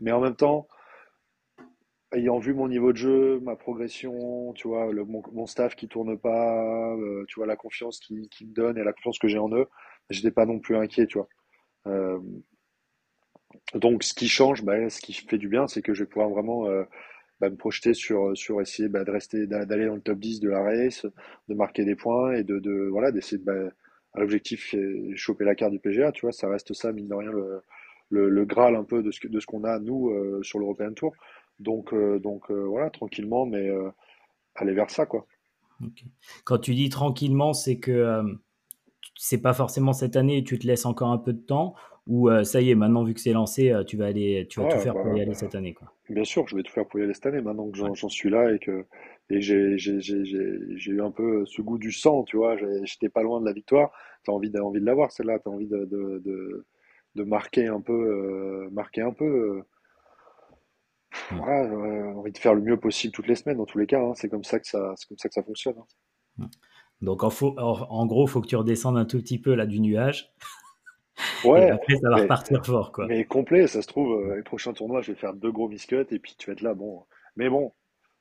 [0.00, 0.68] mais en même temps
[2.14, 6.94] ayant vu mon niveau de jeu ma progression tu vois mon, staff qui tourne pas
[6.96, 9.52] euh, tu vois la confiance qui, qui me donne et la confiance que j'ai en
[9.52, 9.66] eux
[10.10, 11.28] j'étais pas non plus inquiet tu vois
[11.88, 12.18] Euh,
[13.74, 16.28] donc ce qui change bah, ce qui fait du bien c'est que je vais pouvoir
[16.30, 16.84] vraiment euh,
[17.40, 20.50] bah, me projeter sur, essayer bah, de rester, d'a- d'aller dans le top 10 de
[20.50, 21.06] la race,
[21.48, 23.72] de marquer des points et de, voilà, d'essayer de,
[24.14, 24.76] à l'objectif,
[25.16, 27.62] choper la carte du PGA, tu vois, ça reste ça, mine de rien, le,
[28.10, 30.12] le, le Graal un peu de ce, qu'on a, nous,
[30.44, 31.14] sur l'European Tour.
[31.58, 33.90] Donc, euh, donc euh, voilà, tranquillement, mais euh,
[34.56, 35.26] aller vers ça, quoi.
[36.44, 38.22] Quand tu dis tranquillement, c'est que
[39.16, 41.74] c'est pas forcément cette année tu te laisses encore un peu de temps
[42.06, 44.60] ou euh, ça y est, maintenant vu que c'est lancé, euh, tu vas aller, tu
[44.60, 45.92] vas tout faire pour bah, y aller cette année, quoi.
[46.08, 48.30] bien sûr, je vais tout faire pour y aller cette année, maintenant que j'en suis
[48.30, 48.84] là et que
[49.30, 52.56] et j'ai j'ai- j'ai- j'ai- j'ai eu un peu ce goût du sang, tu vois,
[52.84, 53.92] j'étais pas loin de la victoire,
[54.24, 56.66] t'as envie, envie de l'avoir, celle-là, t'as envie de, de, de,
[57.16, 59.62] de marquer un peu, euh, marquer un peu.
[61.30, 64.00] Voilà, euh, envie de faire le mieux possible toutes les semaines, dans tous les cas.
[64.00, 64.12] hein.
[64.14, 65.76] C'est comme ça que ça, c'est comme ça que ça fonctionne.
[66.40, 66.48] hein.
[67.00, 69.66] Donc en, faut, en, en gros, faut que tu redescendes un tout petit peu là
[69.66, 70.32] du nuage
[71.44, 73.08] et Ouais, après ça va mais, repartir fort, quoi.
[73.08, 75.96] mais complet, ça se trouve, euh, les prochains tournois, je vais faire deux gros biscuits
[76.10, 76.74] et puis tu vas être là.
[76.74, 77.04] Bon,
[77.36, 77.72] mais bon,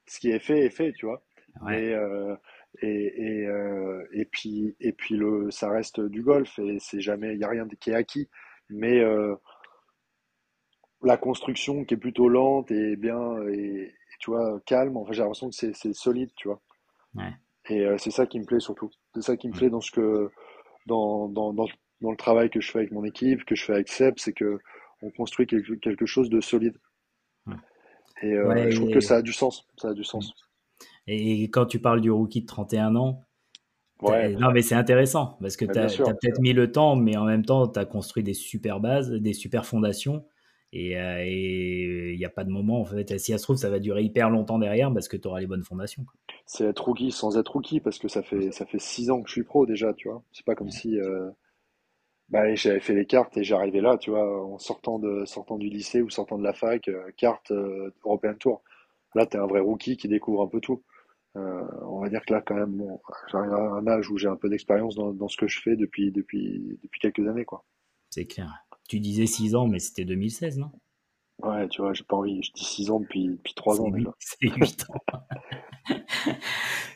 [0.08, 1.24] ce qui est fait est fait, tu vois.
[1.62, 1.94] Ouais.
[1.94, 2.36] Euh,
[2.82, 7.34] et et, euh, et puis et puis le, ça reste du golf et c'est jamais,
[7.34, 8.30] il y a rien qui est acquis.
[8.70, 9.36] Mais euh,
[11.04, 14.98] la construction qui est plutôt lente et bien et, et tu vois calme.
[14.98, 16.62] Enfin, j'ai l'impression que c'est solide, tu vois.
[17.16, 17.34] Ouais.
[17.70, 18.90] Et euh, c'est ça qui me plaît surtout.
[19.14, 19.58] C'est ça qui me Mm.
[19.58, 20.30] plaît dans ce que
[20.86, 21.68] dans, dans, dans,
[22.02, 24.34] dans le travail que je fais avec mon équipe, que je fais avec Seb, c'est
[24.34, 24.60] que
[25.02, 26.78] on construit quelque, quelque chose de solide.
[27.46, 27.54] Mm.
[28.24, 29.68] Et euh, Ouais, je trouve que ça a du sens.
[29.78, 30.06] Ça a du mm.
[30.06, 30.34] sens.
[31.08, 33.24] et quand tu parles du rookie de 31 ans,
[34.02, 36.06] Ouais, non mais c'est intéressant parce que tu as, sûr.
[36.06, 39.34] peut-être mis le temps, mais en même temps, tu as construit des super bases, des
[39.34, 40.24] super fondations.
[40.74, 43.18] Et euh, et il n'y a pas de moment, en fait.
[43.18, 45.48] Si ça se trouve, ça va durer hyper longtemps derrière parce que tu auras les
[45.48, 46.06] bonnes fondations.
[46.46, 49.30] C'est être rookie sans être rookie parce que ça fait ça fait six ans que
[49.30, 50.24] je suis pro déjà, tu vois.
[50.34, 51.30] C'est pas comme si euh,
[52.30, 55.70] bah, j'avais fait les cartes et j'arrivais là, tu vois, en sortant de sortant du
[55.70, 58.64] lycée ou sortant de la fac, euh, carte euh, European Tour.
[59.16, 60.84] Là, tu es un vrai rookie qui découvre un peu tout.
[61.38, 63.00] Euh, on va dire que là, quand même, bon,
[63.32, 65.76] j'arrive à un âge où j'ai un peu d'expérience dans, dans, ce que je fais
[65.76, 67.46] depuis, depuis, depuis quelques années.
[67.46, 67.64] quoi.
[68.10, 68.67] C'est clair.
[68.88, 70.72] Tu disais 6 ans, mais c'était 2016, non?
[71.44, 72.42] Ouais, tu vois, j'ai pas envie.
[72.42, 74.10] Je dis 6 ans depuis, depuis 3 ans déjà.
[74.20, 75.96] C'est 8 ans.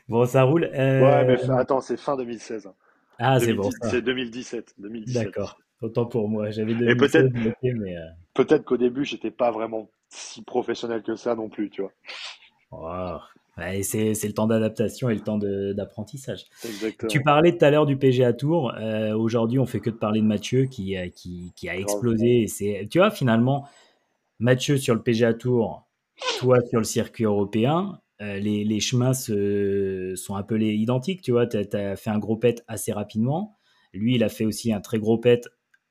[0.09, 0.65] bon, ça roule.
[0.73, 1.01] Euh...
[1.01, 2.69] Ouais, mais attends, c'est fin 2016.
[3.19, 3.69] Ah, c'est bon.
[3.83, 4.75] C'est 2017.
[4.79, 5.25] 2017.
[5.25, 5.59] D'accord.
[5.81, 6.49] Autant pour moi.
[6.49, 7.97] J'avais 2016 peut-être, mais.
[7.97, 8.01] Euh...
[8.33, 11.83] Peut-être qu'au début, j'étais pas vraiment si professionnel que ça non plus, tu
[12.71, 13.21] vois.
[13.57, 16.45] Ouais, c'est, le temps d'adaptation et le temps d'apprentissage.
[17.09, 18.73] Tu parlais tout à l'heure du PGA Tour.
[18.79, 22.47] Euh, aujourd'hui, on fait que de parler de Mathieu qui, euh, qui, qui a explosé.
[22.61, 23.67] Et tu vois, finalement,
[24.39, 25.85] Mathieu sur le PGA Tour,
[26.39, 31.21] toi sur le circuit européen, euh, les, les, chemins se, sont un peu les, identiques.
[31.21, 33.57] Tu vois, tu as fait un gros pet assez rapidement.
[33.93, 35.45] Lui, il a fait aussi un très gros pet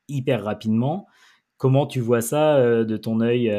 [0.09, 1.07] hyper rapidement.
[1.59, 3.51] Comment tu vois ça de ton œil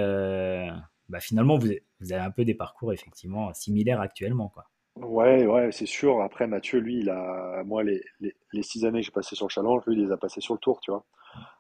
[1.08, 1.70] bah, Finalement, vous,
[2.02, 4.50] vous avez un peu des parcours effectivement similaires actuellement.
[4.50, 4.66] Quoi.
[4.98, 6.22] Ouais, ouais, c'est sûr.
[6.22, 9.52] Après, Mathieu, lui, il a, moi, les, les, six années que j'ai passées sur le
[9.52, 11.06] challenge, lui, il les a passées sur le tour, tu vois.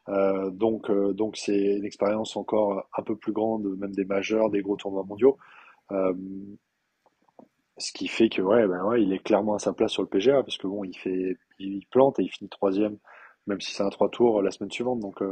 [0.09, 4.49] Euh, donc, euh, donc c'est une expérience encore un peu plus grande, même des majeurs,
[4.49, 5.37] des gros tournois mondiaux.
[5.91, 6.13] Euh,
[7.77, 10.09] ce qui fait que, ouais, ben ouais, il est clairement à sa place sur le
[10.09, 12.97] PGA, parce que bon, il fait, il plante et il finit troisième,
[13.47, 14.99] même si c'est un trois tours la semaine suivante.
[14.99, 15.23] Donc,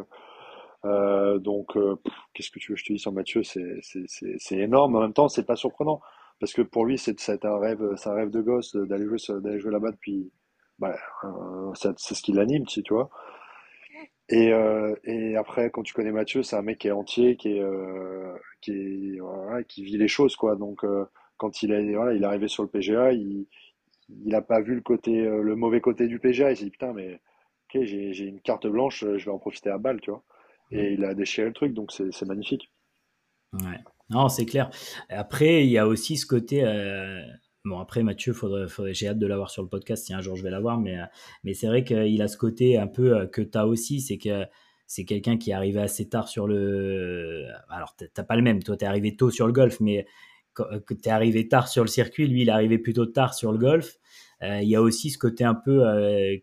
[0.85, 1.95] euh, euh, donc, euh,
[2.33, 4.95] qu'est-ce que tu veux que je te dise sur Mathieu C'est énorme.
[4.95, 6.01] En même temps, c'est pas surprenant
[6.39, 9.91] parce que pour lui, c'est un rêve, un rêve de gosse d'aller jouer, jouer là-bas
[9.91, 10.31] depuis.
[10.79, 13.09] Bah, euh, c'est ce qui l'anime, tu vois.
[14.29, 17.53] Et, euh, et après, quand tu connais Mathieu, c'est un mec qui est entier, qui
[17.57, 20.55] est, euh, qui est, qui vit les choses, quoi.
[20.55, 21.05] Donc, euh,
[21.37, 23.47] quand il est, voilà, il est arrivé sur le PGA, il,
[24.25, 26.51] il a pas vu le côté, le mauvais côté du PGA.
[26.51, 27.15] Il s'est dit putain, mais
[27.73, 30.23] ok, j'ai une carte blanche, je vais en profiter à balle, tu vois
[30.71, 32.71] et il a déchiré le truc, donc c'est magnifique.
[33.53, 33.79] Ouais.
[34.09, 34.69] Non, c'est clair.
[35.09, 36.63] Après, il y a aussi ce côté.
[36.63, 37.21] Euh,
[37.65, 38.33] bon, après, Mathieu,
[38.91, 41.53] j'ai hâte de l'avoir sur le podcast si un jour je vais l'avoir, mais, euh,
[41.53, 44.45] c'est vrai qu'il a ce côté un peu euh, que tu as aussi, c'est que
[44.87, 47.45] c'est quelqu'un qui est arrivé assez tard sur le.
[47.69, 50.07] Alors, t'as pas le même, toi, tu es arrivé tôt sur le golf, mais
[50.55, 53.51] que tu es arrivé tard sur le circuit, lui, il est arrivé plutôt tard sur
[53.51, 53.97] le golf.
[54.41, 55.83] il y a aussi ce côté un peu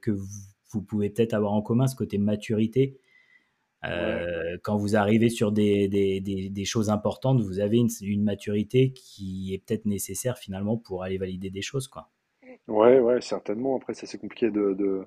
[0.01, 0.27] que vous,
[0.71, 2.99] vous pouvez peut-être avoir en commun, ce côté maturité
[3.89, 8.93] euh, quand vous arrivez sur des, des, des, choses importantes, vous avez une, une maturité
[8.93, 11.89] qui est peut-être nécessaire finalement pour aller valider des choses.
[11.89, 12.09] Quoi.
[12.69, 13.77] Ouais, ouais, certainement.
[13.77, 14.75] Après, ça c'est compliqué de.
[14.75, 15.07] de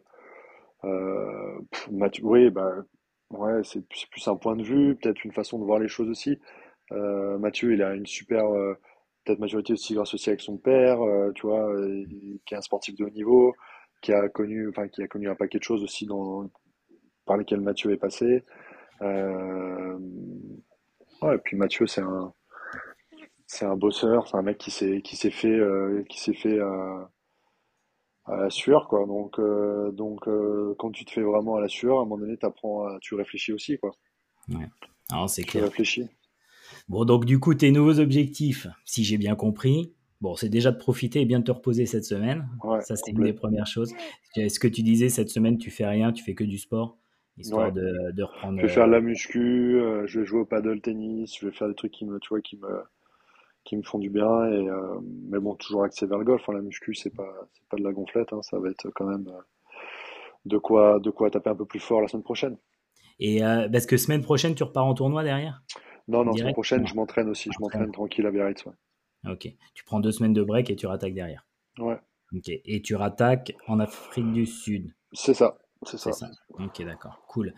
[0.86, 1.60] euh,
[2.24, 2.74] oui, bah,
[3.32, 6.40] ouais, c'est plus un point de vue, peut-être une façon de voir les choses aussi.
[6.92, 8.76] Euh, Mathieu, il a une super euh,
[9.26, 11.00] peut-être maturité aussi grâce aussi avec son père,
[11.36, 11.70] tu vois,
[12.46, 13.54] qui est un sportif de haut niveau,
[14.02, 16.50] qui a connu, enfin, qui a connu un paquet de choses aussi dans,
[17.26, 18.44] par lesquelles Mathieu est passé.
[19.02, 19.98] Euh,
[21.22, 22.34] ouais, et puis Mathieu, c'est un,
[23.48, 26.60] c'est un bosseur, c'est un mec qui s'est, qui s'est fait, euh, qui s'est fait
[26.60, 27.10] à,
[28.28, 29.06] la sueur, quoi.
[29.08, 30.28] Donc, euh, donc
[30.78, 33.16] quand tu te fais vraiment à la sueur, à un moment donné, t'apprends à, tu
[33.16, 33.92] réfléchis aussi, quoi.
[34.50, 34.68] Ouais.
[35.12, 35.64] Alors, c'est clair.
[35.64, 36.08] Tu réfléchis.
[36.88, 40.78] Bon, donc du coup, tes nouveaux objectifs, si j'ai bien compris, bon, c'est déjà de
[40.78, 42.48] profiter et bien de te reposer cette semaine.
[42.64, 43.94] Ouais, ça, c'est une des premières choses.
[44.36, 46.98] Est-ce que tu disais cette semaine, tu fais rien, tu fais que du sport?
[47.40, 48.60] Histoire de, de, reprendre.
[48.60, 51.46] Je vais faire de la euh, muscu, euh, je vais jouer au paddle tennis, je
[51.46, 52.84] vais faire des trucs qui me, tu vois, qui me,
[53.64, 54.46] qui me font du bien.
[54.52, 56.48] Et, euh, mais bon, toujours axé vers le golf.
[56.50, 58.34] Hein, la muscu, c'est pas, c'est pas de la gonflette.
[58.34, 59.26] Hein, ça va être quand même
[60.46, 62.58] de quoi, de quoi taper un peu plus fort la semaine prochaine.
[63.20, 65.62] Et parce que semaine prochaine, tu repars en tournoi derrière?
[66.08, 67.50] Non, non, semaine prochaine, je m'entraîne aussi.
[67.54, 68.66] Je m'entraîne tranquille à Biarritz.
[68.66, 68.74] Ouais.
[69.32, 69.48] Ok.
[69.74, 71.46] Tu prends deux semaines de break et tu rattaques derrière.
[71.78, 71.98] Ouais.
[72.36, 72.50] Ok.
[72.50, 74.94] Et tu rattaques en Afrique du Sud.
[75.14, 75.58] C'est ça.
[75.84, 76.30] C'est ça.
[76.60, 77.54] Ok, d'accord, cool.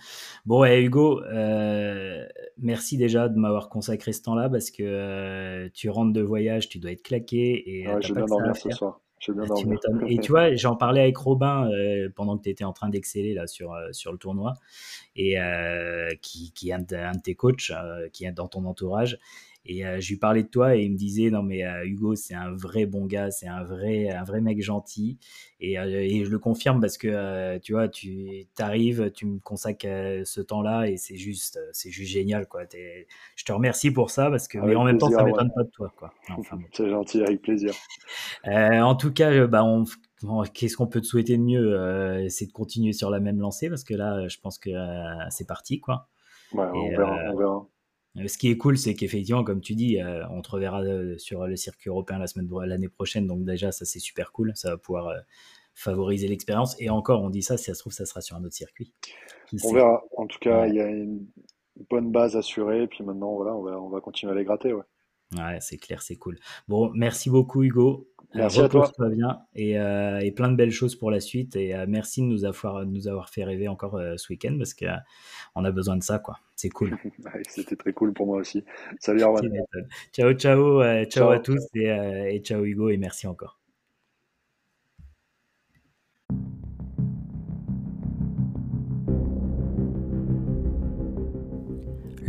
[0.45, 2.25] Bon, et Hugo, euh,
[2.57, 6.77] merci déjà de m'avoir consacré ce temps-là parce que euh, tu rentres de voyage, tu
[6.77, 7.63] dois être claqué.
[7.65, 9.01] Et, ouais, j'ai bien dormi ce soir.
[9.27, 9.67] Bien tu
[10.07, 13.35] et tu vois, j'en parlais avec Robin euh, pendant que tu étais en train d'exceller
[13.35, 14.53] là sur, sur le tournoi,
[15.15, 15.35] et
[16.21, 17.71] qui, qui est un de, un de tes coachs,
[18.13, 19.19] qui est dans ton entourage.
[19.65, 22.15] Et euh, je lui parlais de toi et il me disait non mais euh, Hugo
[22.15, 25.19] c'est un vrai bon gars, c'est un vrai un vrai mec gentil
[25.59, 29.85] et, euh, et je le confirme parce que tu vois tu arrives, tu me consacres
[30.23, 32.63] ce temps-là et c'est juste c'est juste génial quoi.
[33.35, 35.69] Je te remercie pour ça parce que mais en même temps ça m'étonne pas de
[35.69, 36.11] toi quoi.
[36.37, 37.73] Enfin, c'est gentil avec plaisir.
[38.45, 39.85] en tout cas bah on
[40.53, 43.83] Qu'est-ce qu'on peut te souhaiter de mieux C'est de continuer sur la même lancée parce
[43.83, 44.69] que là, je pense que
[45.31, 46.09] c'est parti, quoi.
[46.53, 47.67] Ouais, on, verra, on verra.
[48.17, 51.17] Euh, ce qui est cool, c'est qu'effectivement, comme tu dis, euh, on te reverra euh,
[51.17, 53.27] sur le circuit européen la semaine l'année prochaine.
[53.27, 54.51] Donc déjà, ça c'est super cool.
[54.55, 55.13] Ça va pouvoir
[55.73, 56.75] favoriser l'expérience.
[56.79, 58.93] Et encore, on dit ça, si ça se trouve, ça sera sur un autre circuit.
[59.63, 60.03] on verra.
[60.17, 61.25] En tout cas, il y a une
[61.89, 62.87] bonne base assurée.
[62.87, 64.73] Puis maintenant, voilà, on va, on va continuer à les gratter.
[64.73, 64.83] Ouais.
[65.37, 66.37] Ouais, c'est clair, c'est cool.
[66.67, 68.07] Bon, merci beaucoup Hugo.
[68.33, 68.91] Merci à toi.
[69.09, 71.55] Bien et, euh, et plein de belles choses pour la suite.
[71.55, 74.73] Et euh, merci de nous avoir, nous avoir fait rêver encore euh, ce week-end parce
[74.73, 74.87] qu'on
[75.55, 76.37] on a besoin de ça, quoi.
[76.55, 76.91] C'est cool.
[77.25, 78.63] Ouais, C'était très cool pour moi aussi.
[78.99, 79.49] Salut Arwan.
[80.13, 81.43] Ciao, ciao, euh, ciao à Ciao.
[81.43, 83.60] tous et, euh, et ciao Hugo et merci encore.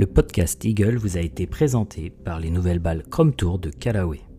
[0.03, 4.32] Le podcast Eagle vous a été présenté par les nouvelles balles Chrome Tour de Callaway.